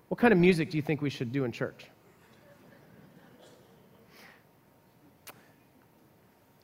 [0.09, 1.87] What kind of music do you think we should do in church?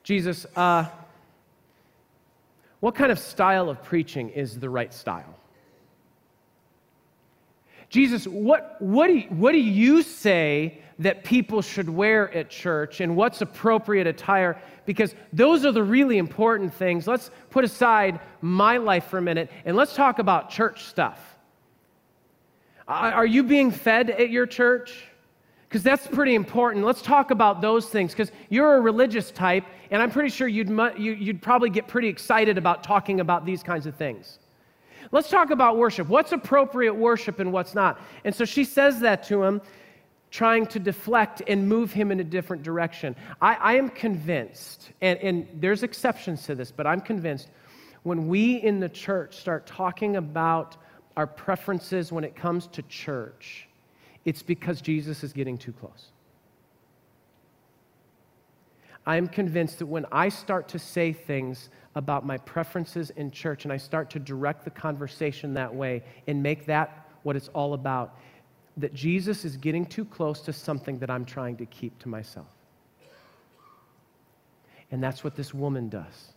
[0.03, 0.85] Jesus, uh,
[2.81, 5.35] what kind of style of preaching is the right style?
[7.89, 13.01] Jesus, what, what, do you, what do you say that people should wear at church
[13.01, 14.59] and what's appropriate attire?
[14.85, 17.05] Because those are the really important things.
[17.05, 21.19] Let's put aside my life for a minute and let's talk about church stuff.
[22.87, 25.05] Are you being fed at your church?
[25.71, 26.83] Because that's pretty important.
[26.83, 30.69] Let's talk about those things because you're a religious type, and I'm pretty sure you'd,
[30.97, 34.39] you'd probably get pretty excited about talking about these kinds of things.
[35.13, 36.09] Let's talk about worship.
[36.09, 38.01] What's appropriate worship and what's not?
[38.25, 39.61] And so she says that to him,
[40.29, 43.15] trying to deflect and move him in a different direction.
[43.41, 47.47] I, I am convinced, and, and there's exceptions to this, but I'm convinced
[48.03, 50.75] when we in the church start talking about
[51.15, 53.69] our preferences when it comes to church,
[54.25, 56.11] it's because Jesus is getting too close.
[59.05, 63.63] I am convinced that when I start to say things about my preferences in church
[63.63, 67.73] and I start to direct the conversation that way and make that what it's all
[67.73, 68.17] about,
[68.77, 72.47] that Jesus is getting too close to something that I'm trying to keep to myself.
[74.91, 76.33] And that's what this woman does.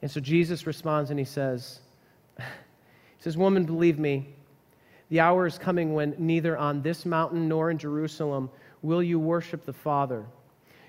[0.00, 1.80] And so Jesus responds and he says,
[2.38, 4.34] He says, Woman, believe me,
[5.12, 8.48] the hour is coming when neither on this mountain nor in Jerusalem
[8.80, 10.24] will you worship the Father.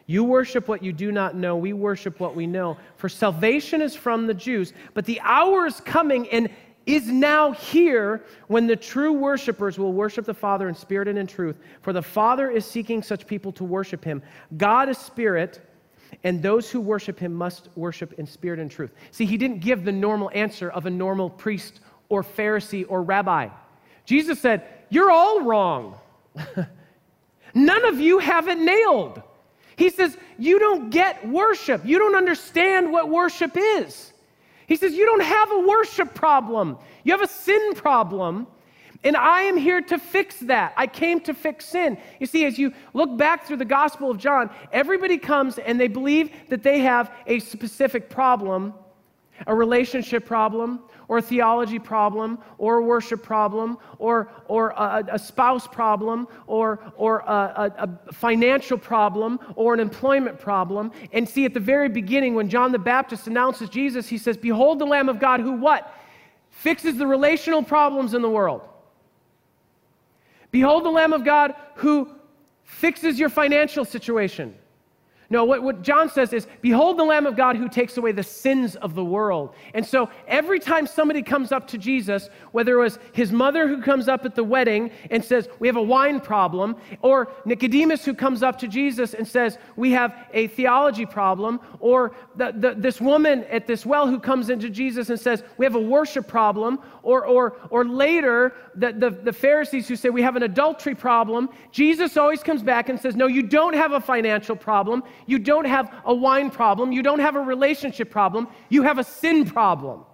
[0.05, 1.57] You worship what you do not know.
[1.57, 2.77] We worship what we know.
[2.95, 4.71] For salvation is from the Jews.
[4.93, 6.47] But the hour is coming and
[6.85, 11.27] is now here when the true worshipers will worship the Father in spirit and in
[11.27, 11.57] truth.
[11.81, 14.23] For the Father is seeking such people to worship him.
[14.55, 15.59] God is spirit,
[16.23, 18.93] and those who worship him must worship in spirit and truth.
[19.11, 23.49] See, he didn't give the normal answer of a normal priest or Pharisee or rabbi.
[24.05, 25.97] Jesus said, You're all wrong.
[27.53, 29.21] None of you have it nailed.
[29.75, 31.85] He says, You don't get worship.
[31.85, 34.13] You don't understand what worship is.
[34.67, 38.47] He says, You don't have a worship problem, you have a sin problem.
[39.05, 40.73] And I am here to fix that.
[40.77, 41.97] I came to fix sin.
[42.21, 45.89] You see, as you look back through the Gospel of John, everybody comes and they
[45.89, 48.73] believe that they have a specific problem
[49.47, 55.19] a relationship problem, or a theology problem, or a worship problem, or, or a, a
[55.19, 60.91] spouse problem, or, or a, a, financial problem, or an employment problem.
[61.11, 64.79] And see, at the very beginning, when John the Baptist announces Jesus, he says, Behold
[64.79, 65.93] the Lamb of God who what?
[66.49, 68.61] Fixes the relational problems in the world.
[70.51, 72.09] Behold the Lamb of God who
[72.63, 74.55] fixes your financial situation.
[75.33, 78.21] No, what, what John says is, Behold the Lamb of God who takes away the
[78.21, 79.55] sins of the world.
[79.73, 83.81] And so every time somebody comes up to Jesus, whether it was his mother who
[83.81, 88.13] comes up at the wedding and says, We have a wine problem, or Nicodemus who
[88.13, 93.01] comes up to Jesus and says, We have a theology problem, or the, the, this
[93.01, 96.77] woman at this well who comes into Jesus and says, We have a worship problem,
[97.01, 101.49] or, or, or later, the, the, the Pharisees who say, We have an adultery problem,
[101.71, 105.03] Jesus always comes back and says, No, you don't have a financial problem.
[105.25, 106.91] You don't have a wine problem.
[106.91, 108.47] You don't have a relationship problem.
[108.69, 110.05] You have a sin problem.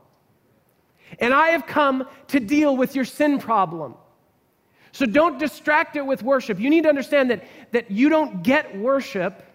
[1.20, 3.96] And I have come to deal with your sin problem.
[4.92, 6.60] So don't distract it with worship.
[6.60, 9.46] You need to understand that, that you don't get worship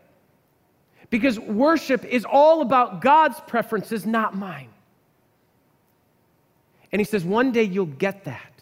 [1.10, 4.70] because worship is all about God's preferences, not mine.
[6.92, 8.52] And he says, one day you'll get that.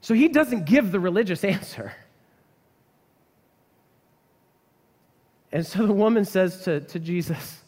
[0.00, 1.92] So he doesn't give the religious answer.
[5.52, 7.60] And so the woman says to, to Jesus,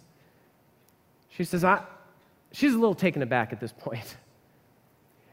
[1.31, 1.83] she says, I,
[2.53, 4.17] she's a little taken aback at this point.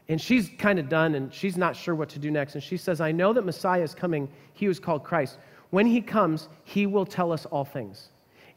[0.08, 2.54] And she's kind of done and she's not sure what to do next.
[2.54, 4.28] And she says, I know that Messiah is coming.
[4.54, 5.38] He was called Christ.
[5.70, 8.08] When he comes, he will tell us all things.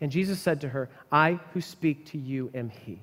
[0.02, 3.00] And Jesus said to her, I who speak to you am he.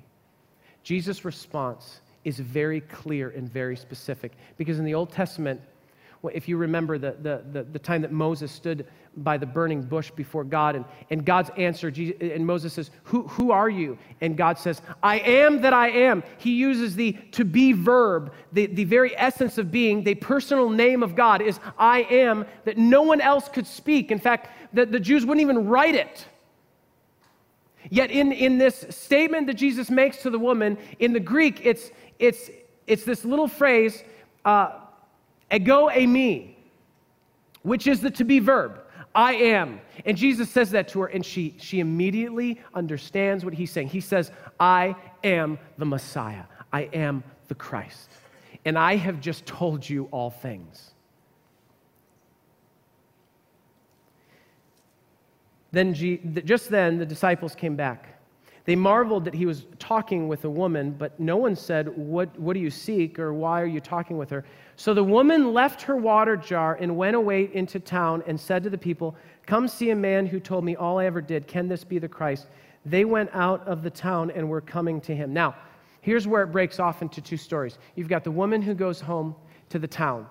[0.83, 5.61] Jesus' response is very clear and very specific because in the Old Testament,
[6.33, 8.85] if you remember the, the, the, the, time that Moses stood
[9.17, 13.51] by the burning bush before God, and, and God's answer, and Moses says, who, who
[13.51, 13.97] are you?
[14.21, 16.23] And God says, I am that I am.
[16.37, 21.01] He uses the to be verb, the, the very essence of being, the personal name
[21.01, 24.11] of God is I am, that no one else could speak.
[24.11, 26.25] In fact, the, the Jews wouldn't even write it.
[27.89, 31.89] Yet, in, in this statement that Jesus makes to the woman, in the Greek, it's,
[32.21, 32.49] it's,
[32.87, 34.03] it's this little phrase,
[34.45, 34.79] uh,
[35.51, 36.55] ego eimi,
[37.63, 38.79] which is the to be verb.
[39.13, 39.81] I am.
[40.05, 43.89] And Jesus says that to her, and she, she immediately understands what he's saying.
[43.89, 48.09] He says, I am the Messiah, I am the Christ,
[48.63, 50.91] and I have just told you all things.
[55.73, 58.20] Then, just then, the disciples came back.
[58.65, 62.53] They marveled that he was talking with a woman, but no one said, what, what
[62.53, 64.45] do you seek or why are you talking with her?
[64.75, 68.69] So the woman left her water jar and went away into town and said to
[68.69, 69.15] the people,
[69.47, 71.47] Come see a man who told me all I ever did.
[71.47, 72.47] Can this be the Christ?
[72.85, 75.33] They went out of the town and were coming to him.
[75.33, 75.55] Now,
[76.01, 77.79] here's where it breaks off into two stories.
[77.95, 79.35] You've got the woman who goes home
[79.69, 80.27] to the town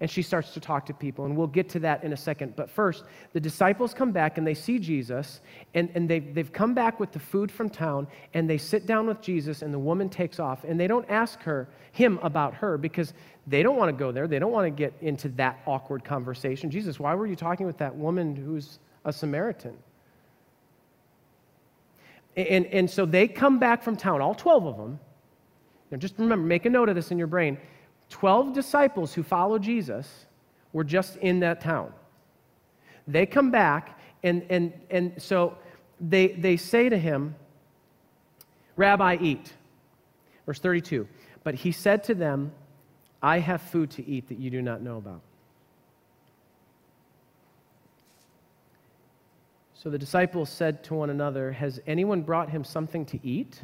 [0.00, 1.24] and she starts to talk to people.
[1.24, 2.54] And we'll get to that in a second.
[2.56, 5.40] But first, the disciples come back and they see Jesus,
[5.74, 9.06] and, and they've, they've come back with the food from town, and they sit down
[9.06, 10.64] with Jesus, and the woman takes off.
[10.64, 13.14] And they don't ask her, him about her, because
[13.46, 14.26] they don't want to go there.
[14.26, 16.70] They don't want to get into that awkward conversation.
[16.70, 19.76] Jesus, why were you talking with that woman who's a Samaritan?
[22.36, 25.00] And, and so they come back from town, all 12 of them.
[25.90, 27.56] Now just remember, make a note of this in your brain
[28.10, 30.26] 12 disciples who followed Jesus
[30.72, 31.92] were just in that town.
[33.08, 35.56] They come back, and, and, and so
[36.00, 37.34] they, they say to him,
[38.76, 39.52] Rabbi, eat.
[40.44, 41.08] Verse 32.
[41.44, 42.52] But he said to them,
[43.22, 45.20] I have food to eat that you do not know about.
[49.74, 53.60] So the disciples said to one another, Has anyone brought him something to eat?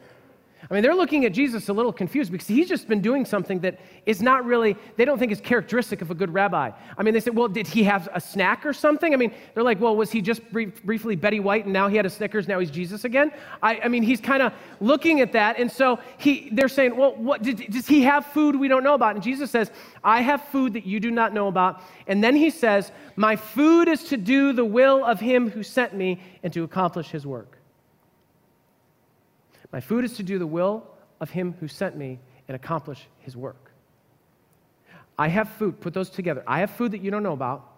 [0.71, 3.59] I mean, they're looking at Jesus a little confused because he's just been doing something
[3.61, 6.71] that is not really, they don't think is characteristic of a good rabbi.
[6.97, 9.13] I mean, they say, well, did he have a snack or something?
[9.13, 11.97] I mean, they're like, well, was he just brief, briefly Betty White and now he
[11.97, 13.33] had a Snickers, now he's Jesus again?
[13.63, 15.59] I, I mean, he's kind of looking at that.
[15.59, 18.95] And so he, they're saying, well, what, did, does he have food we don't know
[18.95, 19.17] about?
[19.17, 19.73] And Jesus says,
[20.05, 21.83] I have food that you do not know about.
[22.07, 25.93] And then he says, my food is to do the will of him who sent
[25.95, 27.59] me and to accomplish his work.
[29.73, 30.85] My food is to do the will
[31.21, 33.73] of him who sent me and accomplish his work.
[35.19, 36.43] I have food, put those together.
[36.47, 37.69] I have food that you don't know about.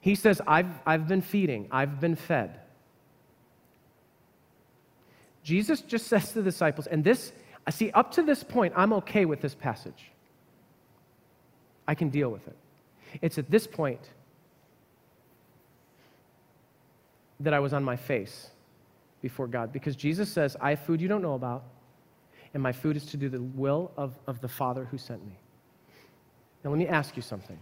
[0.00, 2.60] He says, I've, I've been feeding, I've been fed.
[5.42, 7.32] Jesus just says to the disciples, and this,
[7.66, 10.10] I see, up to this point, I'm okay with this passage.
[11.86, 12.56] I can deal with it.
[13.22, 14.00] It's at this point
[17.40, 18.50] that I was on my face
[19.26, 21.64] before God because Jesus says, I have food you don't know about,
[22.54, 25.36] and my food is to do the will of, of the Father who sent me.
[26.62, 27.58] Now, let me ask you something.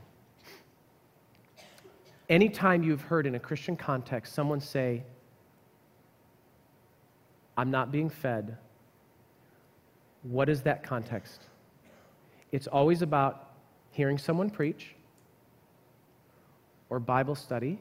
[2.29, 5.05] Anytime you've heard in a Christian context someone say,
[7.57, 8.59] I'm not being fed,
[10.23, 11.45] what is that context?
[12.53, 13.53] It's always about
[13.91, 14.95] hearing someone preach,
[16.91, 17.81] or Bible study,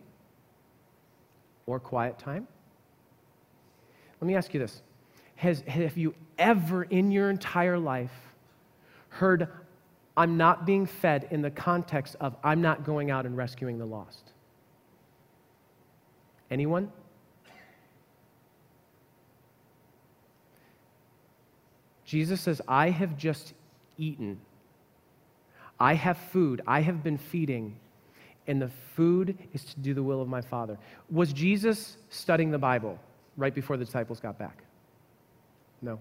[1.65, 2.47] or quiet time
[4.23, 4.81] let me ask you this
[5.35, 8.13] Has, Have you ever in your entire life
[9.09, 9.49] heard,
[10.15, 13.85] I'm not being fed in the context of, I'm not going out and rescuing the
[13.85, 14.31] lost?
[16.49, 16.89] Anyone?
[22.05, 23.53] Jesus says, I have just
[23.97, 24.39] eaten.
[25.81, 26.61] I have food.
[26.65, 27.75] I have been feeding.
[28.47, 30.77] And the food is to do the will of my Father.
[31.11, 32.97] Was Jesus studying the Bible?
[33.37, 34.63] Right before the disciples got back?
[35.81, 35.99] No.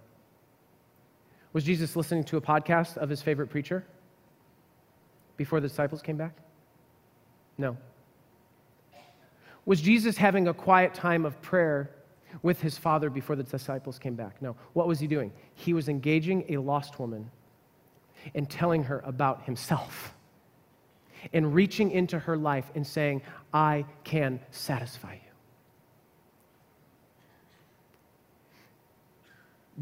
[1.52, 3.84] Was Jesus listening to a podcast of his favorite preacher
[5.36, 6.36] before the disciples came back?
[7.58, 7.76] No.
[9.64, 11.90] Was Jesus having a quiet time of prayer
[12.42, 14.40] with his father before the disciples came back?
[14.40, 14.56] No.
[14.72, 15.32] What was he doing?
[15.54, 17.30] He was engaging a lost woman
[18.34, 20.14] and telling her about himself
[21.32, 23.22] and reaching into her life and saying,
[23.52, 25.21] I can satisfy you.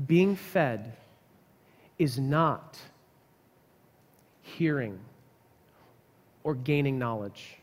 [0.07, 0.93] Being fed
[1.99, 2.78] is not
[4.43, 4.99] hearing
[6.45, 7.57] or gaining knowledge.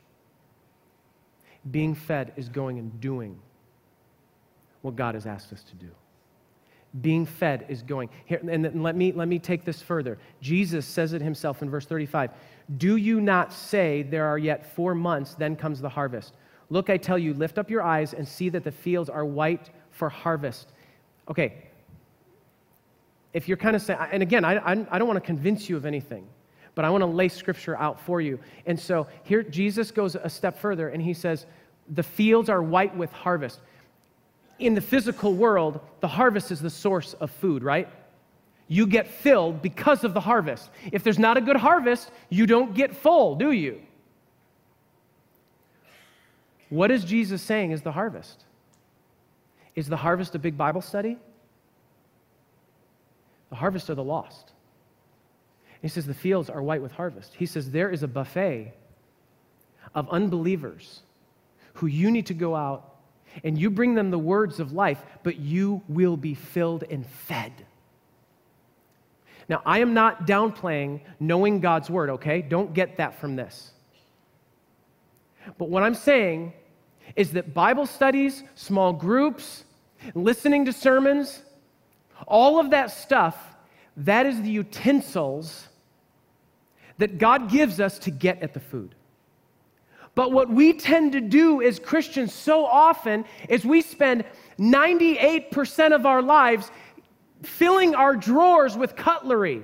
[1.69, 3.39] Being fed is going and doing
[4.81, 5.89] what God has asked us to do.
[7.01, 8.09] Being fed is going.
[8.25, 10.17] Here, and let me, let me take this further.
[10.41, 12.31] Jesus says it himself in verse 35
[12.77, 16.33] Do you not say, There are yet four months, then comes the harvest?
[16.69, 19.69] Look, I tell you, lift up your eyes and see that the fields are white
[19.91, 20.71] for harvest.
[21.29, 21.66] Okay,
[23.33, 24.57] if you're kind of saying, and again, I,
[24.89, 26.27] I, don't want to convince you of anything,
[26.75, 28.39] but I want to lay scripture out for you.
[28.65, 31.45] And so here, Jesus goes a step further and he says,
[31.89, 33.59] The fields are white with harvest.
[34.59, 37.87] In the physical world, the harvest is the source of food, right?
[38.67, 40.69] You get filled because of the harvest.
[40.91, 43.81] If there's not a good harvest, you don't get full, do you?
[46.69, 48.43] What is Jesus saying is the harvest?
[49.75, 51.17] Is the harvest a big Bible study?
[53.49, 54.51] The harvest are the lost.
[55.81, 57.33] He says the fields are white with harvest.
[57.35, 58.73] He says there is a buffet
[59.93, 61.01] of unbelievers
[61.73, 62.95] who you need to go out
[63.43, 67.51] and you bring them the words of life, but you will be filled and fed.
[69.49, 72.41] Now, I am not downplaying knowing God's word, okay?
[72.41, 73.71] Don't get that from this.
[75.57, 76.53] But what I'm saying
[77.15, 79.63] is that Bible studies, small groups,
[80.13, 81.43] listening to sermons,
[82.25, 83.37] all of that stuff,
[83.97, 85.67] that is the utensils
[86.97, 88.95] that God gives us to get at the food.
[90.15, 94.25] But what we tend to do as Christians so often is we spend
[94.57, 96.71] 98% of our lives
[97.43, 99.63] filling our drawers with cutlery.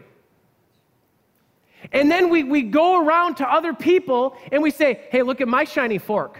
[1.92, 5.48] And then we, we go around to other people and we say, hey, look at
[5.48, 6.40] my shiny fork.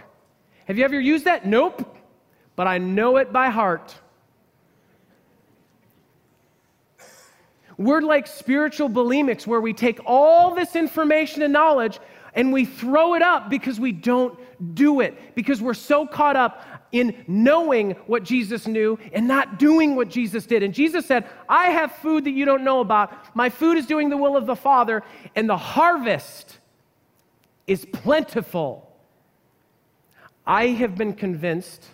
[0.66, 1.44] Have you ever used that?
[1.44, 1.96] Nope.
[2.56, 3.94] But I know it by heart.
[7.76, 11.98] We're like spiritual bulimics where we take all this information and knowledge
[12.34, 14.38] and we throw it up because we don't
[14.74, 19.96] do it, because we're so caught up in knowing what Jesus knew and not doing
[19.96, 20.62] what Jesus did.
[20.62, 23.34] And Jesus said, I have food that you don't know about.
[23.36, 25.02] My food is doing the will of the Father,
[25.34, 26.58] and the harvest
[27.66, 28.92] is plentiful.
[30.46, 31.86] I have been convinced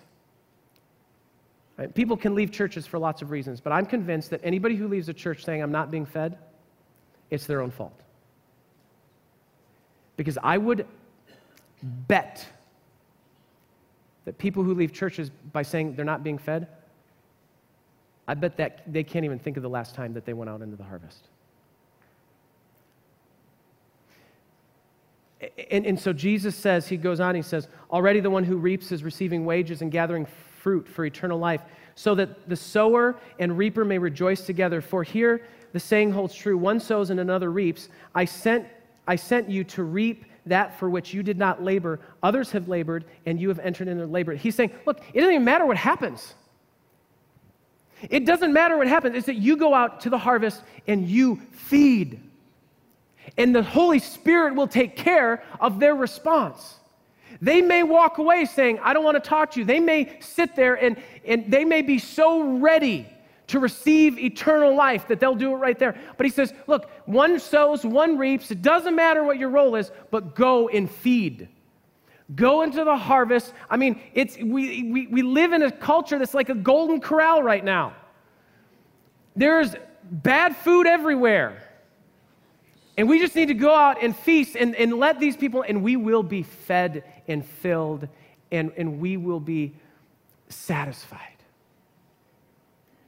[1.81, 1.95] Right?
[1.95, 5.09] People can leave churches for lots of reasons, but I'm convinced that anybody who leaves
[5.09, 6.37] a church saying, I'm not being fed,
[7.31, 7.99] it's their own fault.
[10.19, 10.87] Because I would
[11.83, 12.47] bet
[14.27, 16.69] that people who leave churches by saying they're not being fed,
[18.29, 20.61] I bet that they can't even think of the last time that they went out
[20.61, 21.29] into the harvest.
[25.71, 28.93] And, and so Jesus says, he goes on, he says, already the one who reaps
[28.93, 30.27] is receiving wages and gathering
[30.61, 31.63] fruit for eternal life,
[31.95, 34.81] so that the sower and reaper may rejoice together.
[34.81, 37.89] For here the saying holds true one sows and another reaps.
[38.15, 38.67] I sent,
[39.07, 42.01] I sent you to reap that for which you did not labor.
[42.23, 44.35] Others have labored, and you have entered into their labor.
[44.35, 46.35] He's saying, look, it doesn't even matter what happens.
[48.09, 49.15] It doesn't matter what happens.
[49.15, 52.21] It's that you go out to the harvest and you feed.
[53.37, 56.80] And the Holy Spirit will take care of their response.
[57.41, 59.65] They may walk away saying, I don't want to talk to you.
[59.65, 63.07] They may sit there and, and they may be so ready
[63.49, 65.97] to receive eternal life that they'll do it right there.
[66.17, 68.51] But he says, Look, one sows, one reaps.
[68.51, 71.49] It doesn't matter what your role is, but go and feed.
[72.35, 73.53] Go into the harvest.
[73.69, 77.43] I mean, it's, we, we, we live in a culture that's like a golden corral
[77.43, 77.95] right now.
[79.35, 79.75] There's
[80.05, 81.61] bad food everywhere.
[82.97, 85.83] And we just need to go out and feast and, and let these people, and
[85.83, 88.09] we will be fed and filled,
[88.53, 89.73] and, and we will be
[90.49, 91.21] satisfied.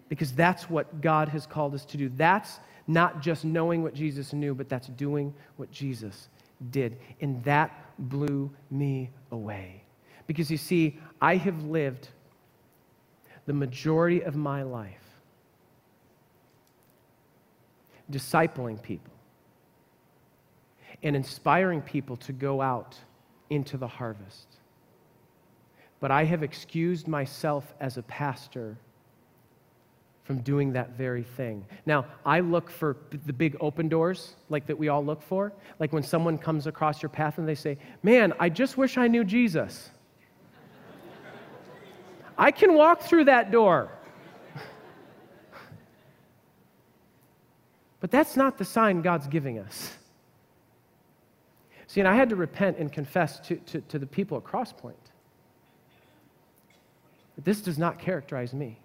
[0.09, 2.11] Because that's what God has called us to do.
[2.17, 6.29] That's not just knowing what Jesus knew, but that's doing what Jesus
[6.71, 6.99] did.
[7.21, 9.83] And that blew me away.
[10.27, 12.09] Because you see, I have lived
[13.47, 14.99] the majority of my life
[18.11, 19.13] discipling people
[21.03, 22.97] and inspiring people to go out
[23.53, 24.47] into the harvest.
[26.01, 28.77] But I have excused myself as a pastor
[30.25, 31.65] from doing that very thing.
[31.85, 32.97] Now, I look for
[33.27, 35.53] the big open doors, like that we all look for.
[35.79, 39.09] Like when someone comes across your path and they say, Man, I just wish I
[39.09, 39.91] knew Jesus.
[42.39, 43.91] I can walk through that door.
[48.01, 49.99] but that's not the sign God's giving us.
[51.93, 54.95] See, and I had to repent and confess to, to, to the people at Crosspoint
[57.45, 58.79] this does not characterize me.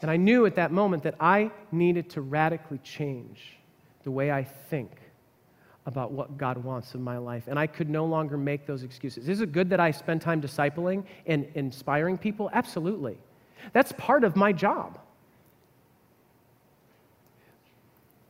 [0.00, 3.56] And I knew at that moment that I needed to radically change
[4.02, 4.90] the way I think
[5.86, 7.44] about what God wants in my life.
[7.46, 9.28] And I could no longer make those excuses.
[9.28, 12.50] Is it good that I spend time discipling and inspiring people?
[12.52, 13.18] Absolutely.
[13.72, 15.00] That's part of my job.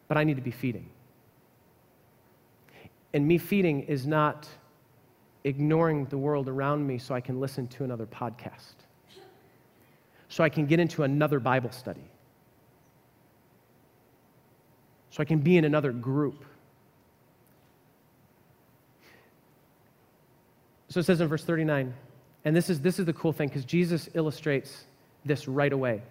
[0.07, 0.89] But I need to be feeding.
[3.15, 4.47] And me feeding is not
[5.45, 8.75] ignoring the world around me so I can listen to another podcast
[10.35, 12.03] so I can get into another Bible study,
[15.11, 16.45] so I can be in another group.
[20.89, 21.95] So it says in verse 39,
[22.45, 24.87] and this is, this is the cool thing because Jesus illustrates
[25.25, 26.03] this right away.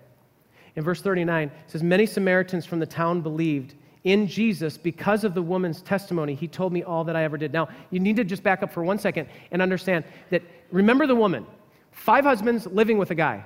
[0.77, 5.33] In verse 39, it says, Many Samaritans from the town believed in Jesus because of
[5.33, 6.35] the woman's testimony.
[6.35, 7.53] He told me all that I ever did.
[7.53, 11.15] Now, you need to just back up for one second and understand that remember the
[11.15, 11.45] woman,
[11.91, 13.45] five husbands living with a guy.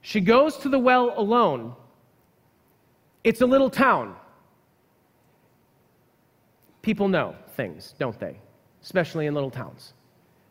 [0.00, 1.74] She goes to the well alone.
[3.22, 4.16] It's a little town.
[6.82, 8.36] People know things, don't they?
[8.82, 9.94] Especially in little towns.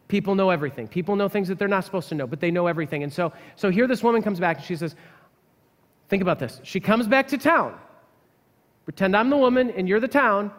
[0.08, 0.88] People know everything.
[0.88, 3.04] People know things that they're not supposed to know, but they know everything.
[3.04, 4.96] And so, so here this woman comes back and she says,
[6.10, 6.60] Think about this.
[6.64, 7.80] She comes back to town.
[8.86, 10.52] Pretend I'm the woman and you're the town.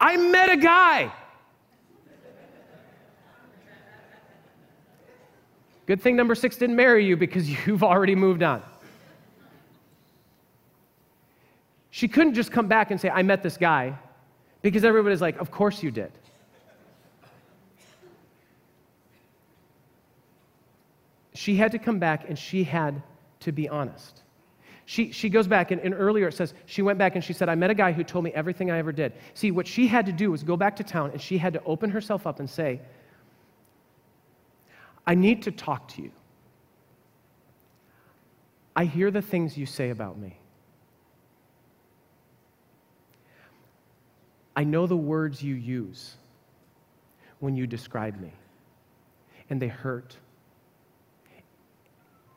[0.00, 1.12] I met a guy.
[5.86, 8.62] Good thing number six didn't marry you because you've already moved on.
[11.90, 13.98] She couldn't just come back and say, I met this guy,
[14.62, 16.12] because everybody's like, Of course you did.
[21.34, 23.02] She had to come back and she had
[23.40, 24.19] to be honest.
[24.90, 27.48] She, she goes back, and, and, earlier it says she went back and she said,
[27.48, 29.12] I met a guy who told me everything I ever did.
[29.34, 31.62] See, what she had to do was go back to town and she had to
[31.62, 32.80] open herself up and say,
[35.06, 36.10] I need to talk to you.
[38.74, 40.36] I hear the things you say about me.
[44.56, 46.16] I know the words you use
[47.38, 48.32] when you describe me,
[49.50, 50.16] and they hurt.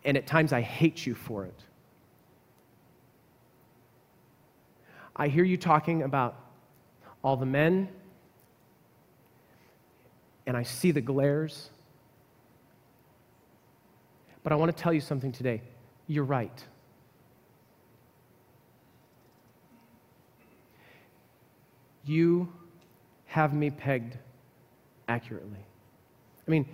[0.06, 1.60] And at times I hate you for it.
[5.16, 6.36] I hear you talking about
[7.24, 7.88] all the men,
[10.46, 11.70] and I see the glares
[14.44, 15.62] But I want to tell you something today.
[16.08, 16.64] You're right.
[22.06, 22.52] You
[23.26, 24.18] have me pegged
[25.08, 25.66] accurately.
[26.46, 26.68] I mean,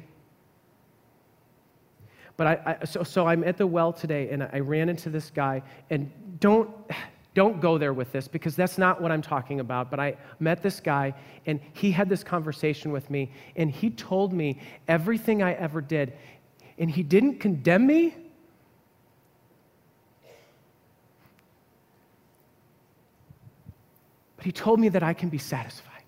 [2.35, 5.29] but I, I, so, so I'm at the well today and I ran into this
[5.29, 5.61] guy,
[5.91, 6.71] and don't,
[7.39, 9.89] don't go there with this because that's not what I'm talking about.
[9.89, 11.13] But I met this guy
[11.45, 14.59] and he had this conversation with me and he told me
[14.89, 16.11] everything I ever did.
[16.77, 18.13] And he didn't condemn me.
[24.35, 26.03] But he told me that I can be satisfied.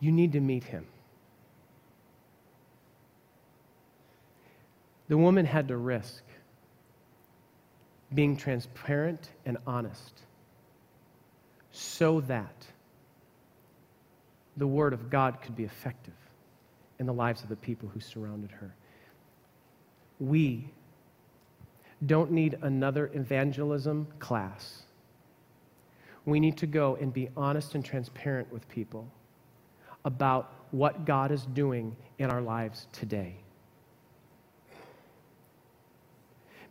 [0.00, 0.84] You need to meet him.
[5.08, 6.22] The woman had to risk
[8.14, 10.22] being transparent and honest
[11.70, 12.66] so that
[14.56, 16.14] the Word of God could be effective
[16.98, 18.74] in the lives of the people who surrounded her.
[20.18, 20.70] We
[22.06, 24.82] don't need another evangelism class.
[26.24, 29.08] We need to go and be honest and transparent with people
[30.04, 33.36] about what God is doing in our lives today.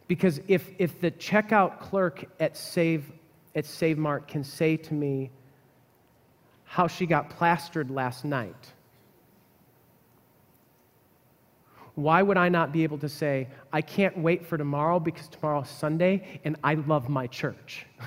[0.08, 3.12] Because if, if the checkout clerk at Save,
[3.55, 5.30] at Save Mart can say to me
[6.64, 8.74] how she got plastered last night,
[11.95, 15.68] why would I not be able to say, I can't wait for tomorrow because tomorrow's
[15.70, 17.88] Sunday and I love my church?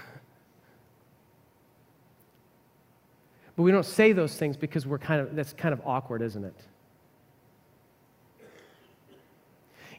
[3.57, 6.45] but we don't say those things because we're kind of, that's kind of awkward, isn't
[6.45, 6.55] it?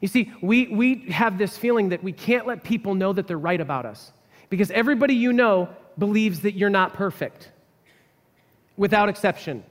[0.02, 3.38] You see, we, we have this feeling that we can't let people know that they're
[3.38, 4.12] right about us
[4.50, 7.52] because everybody you know believes that you're not perfect,
[8.78, 9.64] without exception.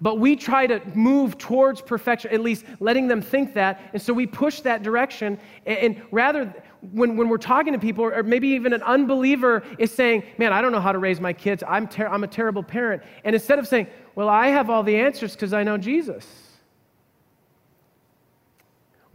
[0.00, 3.80] But we try to move towards perfection, at least letting them think that.
[3.92, 5.38] And so we push that direction.
[5.64, 6.52] And, and rather,
[6.92, 10.60] when, when we're talking to people, or maybe even an unbeliever is saying, Man, I
[10.60, 11.62] don't know how to raise my kids.
[11.66, 13.02] I'm, ter- I'm a terrible parent.
[13.24, 13.86] And instead of saying,
[14.16, 16.26] Well, I have all the answers because I know Jesus.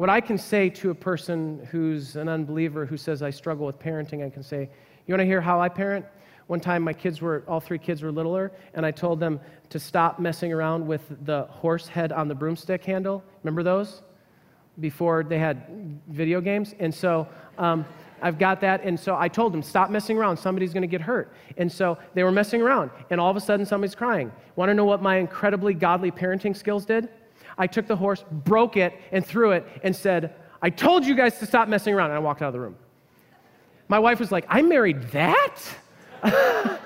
[0.02, 3.78] What I can say to a person who's an unbeliever who says, I struggle with
[3.78, 4.68] parenting, I can say,
[5.06, 6.08] You want to hear how I parent?
[6.48, 9.40] One time, my kids were, all three kids were littler, and I told them
[9.70, 13.24] to stop messing around with the horse head on the broomstick handle.
[13.44, 14.02] Remember those?
[14.80, 16.74] Before they had video games.
[16.80, 17.28] And so,
[17.60, 17.86] um,
[18.24, 18.84] I've got that.
[18.84, 20.38] And so I told them, stop messing around.
[20.38, 21.32] Somebody's going to get hurt.
[21.58, 22.90] And so they were messing around.
[23.12, 24.32] And all of a sudden, somebody's crying.
[24.56, 27.08] Want to know what my incredibly godly parenting skills did?
[27.58, 31.40] I took the horse, broke it, and threw it, and said, I told you guys
[31.40, 32.12] to stop messing around.
[32.12, 32.76] And I walked out of the room.
[33.88, 35.60] My wife was like, I married that?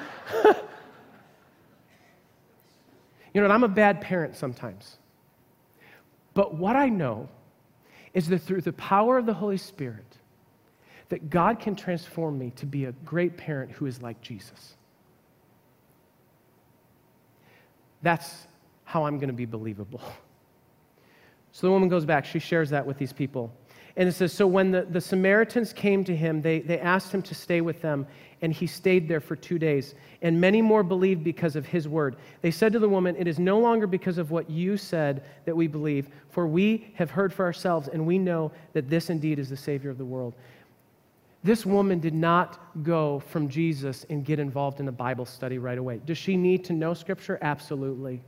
[3.33, 4.97] you know, I'm a bad parent sometimes.
[6.33, 7.29] But what I know
[8.13, 10.17] is that through the power of the Holy Spirit,
[11.09, 14.75] that God can transform me to be a great parent who is like Jesus.
[18.01, 18.47] That's
[18.83, 20.01] how I'm going to be believable.
[21.55, 23.49] So the woman goes back, she shares that with these people.
[23.95, 27.21] And it says, So when the, the Samaritans came to him, they, they asked him
[27.21, 28.07] to stay with them,
[28.41, 29.95] and he stayed there for two days.
[30.21, 32.17] And many more believed because of his word.
[32.41, 35.55] They said to the woman, It is no longer because of what you said that
[35.55, 39.49] we believe, for we have heard for ourselves, and we know that this indeed is
[39.49, 40.33] the Savior of the world.
[41.41, 45.77] This woman did not go from Jesus and get involved in a Bible study right
[45.77, 46.01] away.
[46.05, 47.39] Does she need to know Scripture?
[47.41, 48.21] Absolutely.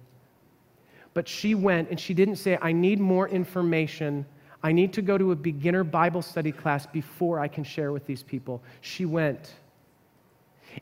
[1.17, 4.23] But she went and she didn't say, I need more information.
[4.61, 8.05] I need to go to a beginner Bible study class before I can share with
[8.05, 8.61] these people.
[8.81, 9.55] She went.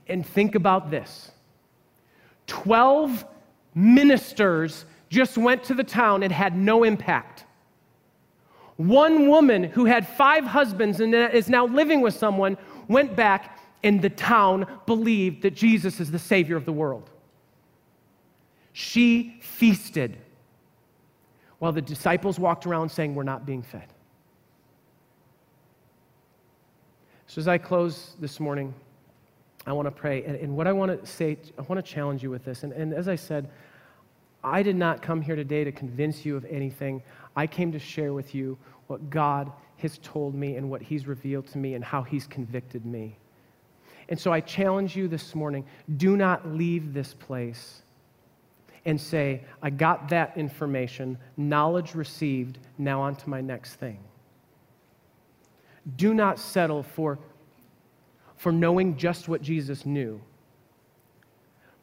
[0.08, 1.32] And think about this
[2.48, 3.24] 12
[3.76, 7.46] ministers just went to the town and had no impact.
[8.76, 12.58] One woman who had five husbands and is now living with someone
[12.90, 17.10] went back, and the town believed that Jesus is the Savior of the world.
[18.74, 20.18] She feasted
[21.66, 23.88] while the disciples walked around saying, We're not being fed.
[27.26, 28.72] So, as I close this morning,
[29.66, 30.24] I want to pray.
[30.26, 32.62] And, and, what I want to say, I want to challenge you with this.
[32.62, 33.50] And, and as I said,
[34.44, 37.02] I did not come here today to convince you of anything.
[37.36, 41.48] I came to share with you what God has told me and what He's revealed
[41.48, 43.18] to me and how He's convicted me.
[44.08, 45.66] And so I challenge you this morning
[45.98, 47.82] do not leave this place
[48.86, 54.00] and say, I got that information, knowledge received, now on to my next thing.
[55.98, 57.20] Do not settle for,
[58.38, 60.22] for knowing just what Jesus knew,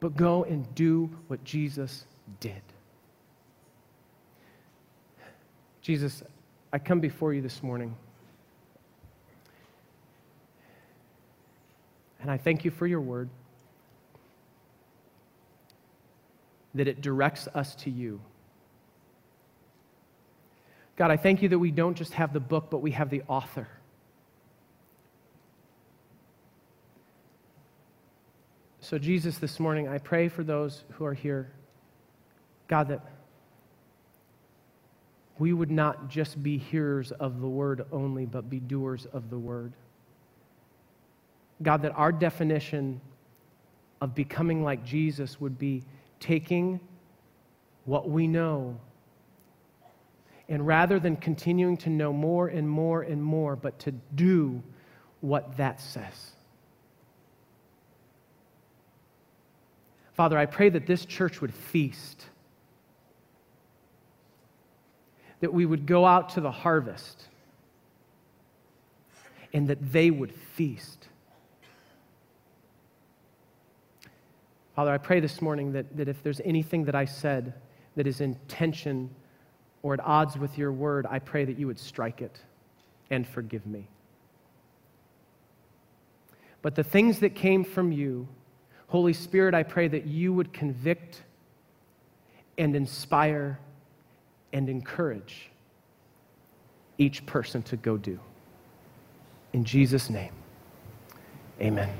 [0.00, 2.04] but go and do what Jesus
[2.40, 2.62] did.
[5.80, 6.22] Jesus,
[6.72, 7.94] I come before you this morning.
[12.20, 13.28] And I thank you for your word,
[16.74, 18.20] that it directs us to you.
[20.96, 23.22] God, I thank you that we don't just have the book, but we have the
[23.28, 23.68] author.
[28.80, 31.50] So, Jesus, this morning, I pray for those who are here,
[32.68, 33.04] God, that
[35.38, 39.38] we would not just be hearers of the word only, but be doers of the
[39.38, 39.72] word.
[41.62, 43.00] God, that our definition
[44.00, 45.84] of becoming like Jesus would be
[46.22, 46.80] taking
[47.84, 48.78] what we know
[50.48, 54.62] and rather than continuing to know more and more and more, but to do
[55.20, 56.32] what that says.
[60.12, 62.26] Father, I pray that this church would feast,
[65.40, 67.28] that we would go out to the harvest,
[69.54, 71.08] and that they would feast.
[74.74, 77.54] Father, I pray this morning that, that if there's anything that I said
[77.96, 79.10] that is in tension
[79.82, 82.40] or at odds with your word, I pray that you would strike it
[83.10, 83.88] and forgive me.
[86.62, 88.28] But the things that came from you,
[88.86, 91.22] Holy Spirit, I pray that you would convict
[92.56, 93.58] and inspire
[94.52, 95.50] and encourage
[96.98, 98.20] each person to go do.
[99.52, 100.32] In Jesus' name,
[101.60, 101.90] amen.